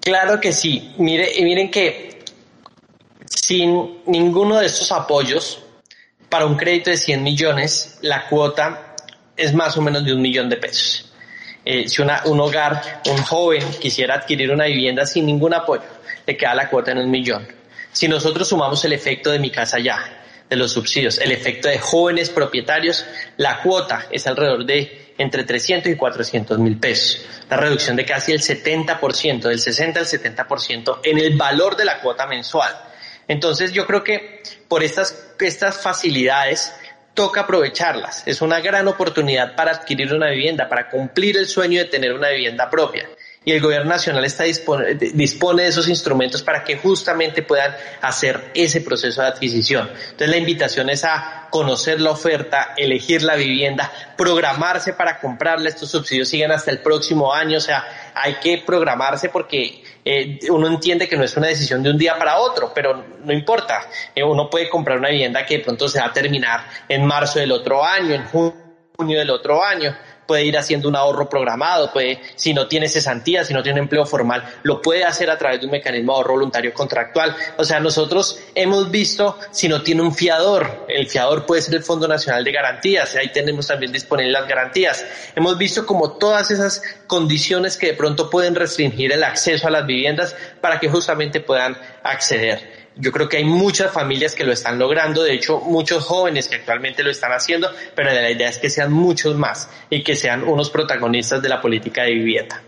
Claro 0.00 0.38
que 0.38 0.52
sí. 0.52 0.92
Mire, 0.98 1.38
y 1.38 1.42
miren 1.42 1.70
que 1.70 2.22
sin 3.24 4.02
ninguno 4.04 4.58
de 4.58 4.66
estos 4.66 4.92
apoyos, 4.92 5.64
para 6.28 6.44
un 6.44 6.58
crédito 6.58 6.90
de 6.90 6.98
100 6.98 7.22
millones, 7.22 7.98
la 8.02 8.28
cuota 8.28 8.94
es 9.34 9.54
más 9.54 9.74
o 9.78 9.80
menos 9.80 10.04
de 10.04 10.12
un 10.12 10.20
millón 10.20 10.50
de 10.50 10.58
pesos. 10.58 11.03
Eh, 11.64 11.88
si 11.88 12.02
una, 12.02 12.22
un 12.26 12.40
hogar, 12.40 13.00
un 13.10 13.18
joven 13.18 13.62
quisiera 13.80 14.16
adquirir 14.16 14.50
una 14.50 14.66
vivienda 14.66 15.06
sin 15.06 15.26
ningún 15.26 15.54
apoyo, 15.54 15.84
le 16.26 16.36
queda 16.36 16.54
la 16.54 16.68
cuota 16.68 16.92
en 16.92 16.98
un 16.98 17.10
millón. 17.10 17.46
Si 17.90 18.08
nosotros 18.08 18.48
sumamos 18.48 18.84
el 18.84 18.92
efecto 18.92 19.30
de 19.30 19.38
mi 19.38 19.50
casa 19.50 19.78
ya, 19.78 20.24
de 20.48 20.56
los 20.56 20.72
subsidios, 20.72 21.18
el 21.18 21.32
efecto 21.32 21.68
de 21.68 21.78
jóvenes 21.78 22.28
propietarios, 22.30 23.06
la 23.38 23.62
cuota 23.62 24.06
es 24.10 24.26
alrededor 24.26 24.64
de 24.66 25.14
entre 25.16 25.44
300 25.44 25.92
y 25.92 25.96
400 25.96 26.58
mil 26.58 26.78
pesos. 26.78 27.24
La 27.48 27.56
reducción 27.56 27.96
de 27.96 28.04
casi 28.04 28.32
el 28.32 28.40
70%, 28.40 29.40
del 29.42 29.58
60 29.58 30.00
al 30.00 30.06
70% 30.06 31.00
en 31.02 31.18
el 31.18 31.36
valor 31.36 31.76
de 31.76 31.84
la 31.84 32.00
cuota 32.00 32.26
mensual. 32.26 32.74
Entonces 33.26 33.72
yo 33.72 33.86
creo 33.86 34.04
que 34.04 34.42
por 34.68 34.82
estas, 34.82 35.34
estas 35.38 35.80
facilidades 35.80 36.74
toca 37.14 37.42
aprovecharlas. 37.42 38.24
Es 38.26 38.42
una 38.42 38.60
gran 38.60 38.88
oportunidad 38.88 39.54
para 39.54 39.70
adquirir 39.70 40.12
una 40.12 40.30
vivienda, 40.30 40.68
para 40.68 40.90
cumplir 40.90 41.36
el 41.36 41.46
sueño 41.46 41.78
de 41.78 41.86
tener 41.86 42.12
una 42.12 42.28
vivienda 42.30 42.68
propia. 42.68 43.08
Y 43.46 43.52
el 43.52 43.60
gobierno 43.60 43.90
nacional 43.90 44.24
está 44.24 44.44
dispone, 44.44 44.94
dispone 44.94 45.64
de 45.64 45.68
esos 45.68 45.86
instrumentos 45.88 46.42
para 46.42 46.64
que 46.64 46.78
justamente 46.78 47.42
puedan 47.42 47.76
hacer 48.00 48.50
ese 48.54 48.80
proceso 48.80 49.20
de 49.20 49.28
adquisición. 49.28 49.90
Entonces 49.92 50.28
la 50.28 50.38
invitación 50.38 50.88
es 50.88 51.04
a 51.04 51.48
conocer 51.50 52.00
la 52.00 52.10
oferta, 52.10 52.72
elegir 52.76 53.22
la 53.22 53.36
vivienda, 53.36 53.92
programarse 54.16 54.94
para 54.94 55.20
comprarla. 55.20 55.68
Estos 55.68 55.90
subsidios 55.90 56.28
siguen 56.28 56.52
hasta 56.52 56.70
el 56.70 56.78
próximo 56.78 57.34
año. 57.34 57.58
O 57.58 57.60
sea, 57.60 57.84
hay 58.14 58.36
que 58.36 58.62
programarse 58.64 59.28
porque 59.28 59.83
eh, 60.04 60.38
uno 60.50 60.66
entiende 60.66 61.08
que 61.08 61.16
no 61.16 61.24
es 61.24 61.36
una 61.36 61.48
decisión 61.48 61.82
de 61.82 61.90
un 61.90 61.98
día 61.98 62.18
para 62.18 62.38
otro, 62.38 62.72
pero 62.74 63.04
no 63.24 63.32
importa. 63.32 63.88
Eh, 64.14 64.22
uno 64.22 64.50
puede 64.50 64.68
comprar 64.68 64.98
una 64.98 65.08
vivienda 65.08 65.46
que 65.46 65.58
de 65.58 65.64
pronto 65.64 65.88
se 65.88 66.00
va 66.00 66.06
a 66.06 66.12
terminar 66.12 66.66
en 66.88 67.06
marzo 67.06 67.38
del 67.38 67.52
otro 67.52 67.84
año, 67.84 68.14
en 68.14 68.24
junio 68.26 69.18
del 69.18 69.30
otro 69.30 69.62
año 69.64 69.96
puede 70.26 70.44
ir 70.44 70.56
haciendo 70.56 70.88
un 70.88 70.96
ahorro 70.96 71.28
programado, 71.28 71.92
puede, 71.92 72.20
si 72.34 72.54
no 72.54 72.66
tiene 72.66 72.88
cesantía, 72.88 73.44
si 73.44 73.52
no 73.54 73.62
tiene 73.62 73.80
empleo 73.80 74.06
formal, 74.06 74.44
lo 74.62 74.80
puede 74.80 75.04
hacer 75.04 75.30
a 75.30 75.38
través 75.38 75.60
de 75.60 75.66
un 75.66 75.72
mecanismo 75.72 76.12
de 76.12 76.16
ahorro 76.16 76.34
voluntario 76.34 76.72
contractual. 76.72 77.34
O 77.56 77.64
sea, 77.64 77.80
nosotros 77.80 78.40
hemos 78.54 78.90
visto 78.90 79.38
si 79.50 79.68
no 79.68 79.82
tiene 79.82 80.02
un 80.02 80.14
fiador, 80.14 80.86
el 80.88 81.08
fiador 81.08 81.46
puede 81.46 81.62
ser 81.62 81.74
el 81.74 81.82
Fondo 81.82 82.08
Nacional 82.08 82.44
de 82.44 82.52
Garantías, 82.52 83.14
ahí 83.16 83.30
tenemos 83.32 83.66
también 83.66 83.92
disponibles 83.92 84.32
las 84.32 84.48
garantías. 84.48 85.04
Hemos 85.34 85.56
visto 85.58 85.86
como 85.86 86.12
todas 86.12 86.50
esas 86.50 86.82
condiciones 87.06 87.76
que 87.76 87.88
de 87.88 87.94
pronto 87.94 88.30
pueden 88.30 88.54
restringir 88.54 89.12
el 89.12 89.24
acceso 89.24 89.66
a 89.66 89.70
las 89.70 89.86
viviendas 89.86 90.36
para 90.60 90.80
que 90.80 90.88
justamente 90.88 91.40
puedan 91.40 91.76
acceder. 92.02 92.73
Yo 92.96 93.10
creo 93.10 93.28
que 93.28 93.38
hay 93.38 93.44
muchas 93.44 93.92
familias 93.92 94.34
que 94.34 94.44
lo 94.44 94.52
están 94.52 94.78
logrando, 94.78 95.22
de 95.22 95.34
hecho 95.34 95.60
muchos 95.60 96.04
jóvenes 96.04 96.48
que 96.48 96.56
actualmente 96.56 97.02
lo 97.02 97.10
están 97.10 97.32
haciendo, 97.32 97.70
pero 97.94 98.12
la 98.12 98.30
idea 98.30 98.48
es 98.48 98.58
que 98.58 98.70
sean 98.70 98.92
muchos 98.92 99.36
más 99.36 99.68
y 99.90 100.04
que 100.04 100.14
sean 100.14 100.44
unos 100.44 100.70
protagonistas 100.70 101.42
de 101.42 101.48
la 101.48 101.60
política 101.60 102.02
de 102.02 102.12
vivienda. 102.12 102.62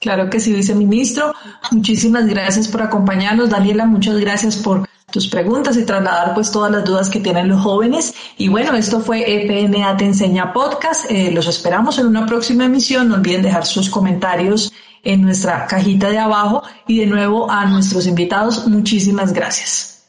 Claro 0.00 0.30
que 0.30 0.38
sí, 0.40 0.52
viceministro. 0.52 1.34
Muchísimas 1.72 2.26
gracias 2.26 2.68
por 2.68 2.82
acompañarnos. 2.82 3.50
Daniela, 3.50 3.84
muchas 3.84 4.18
gracias 4.18 4.56
por 4.56 4.88
tus 5.10 5.26
preguntas 5.28 5.76
y 5.76 5.84
trasladar 5.84 6.34
pues 6.34 6.52
todas 6.52 6.70
las 6.70 6.84
dudas 6.84 7.08
que 7.10 7.20
tienen 7.20 7.48
los 7.48 7.60
jóvenes. 7.60 8.14
Y 8.36 8.48
bueno, 8.48 8.74
esto 8.74 9.00
fue 9.00 9.24
EPNA 9.26 9.96
Te 9.96 10.04
Enseña 10.04 10.52
Podcast. 10.52 11.10
Eh, 11.10 11.30
los 11.32 11.48
esperamos 11.48 11.98
en 11.98 12.06
una 12.06 12.26
próxima 12.26 12.66
emisión. 12.66 13.08
No 13.08 13.16
olviden 13.16 13.42
dejar 13.42 13.66
sus 13.66 13.90
comentarios 13.90 14.72
en 15.08 15.22
nuestra 15.22 15.66
cajita 15.66 16.10
de 16.10 16.18
abajo 16.18 16.62
y 16.86 17.00
de 17.00 17.06
nuevo 17.06 17.50
a 17.50 17.64
nuestros 17.64 18.06
invitados, 18.06 18.66
muchísimas 18.66 19.32
gracias. 19.32 20.06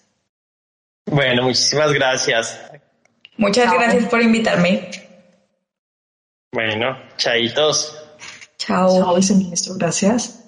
Bueno, 1.06 1.44
muchísimas 1.44 1.94
gracias. 1.94 2.60
Muchas 3.38 3.74
gracias 3.74 4.10
por 4.10 4.22
invitarme. 4.22 4.92
Bueno, 6.52 6.98
chaitos. 7.16 7.98
Chao. 8.58 8.90
Chao, 8.90 9.16
viceministro. 9.16 9.76
Gracias. 9.78 10.39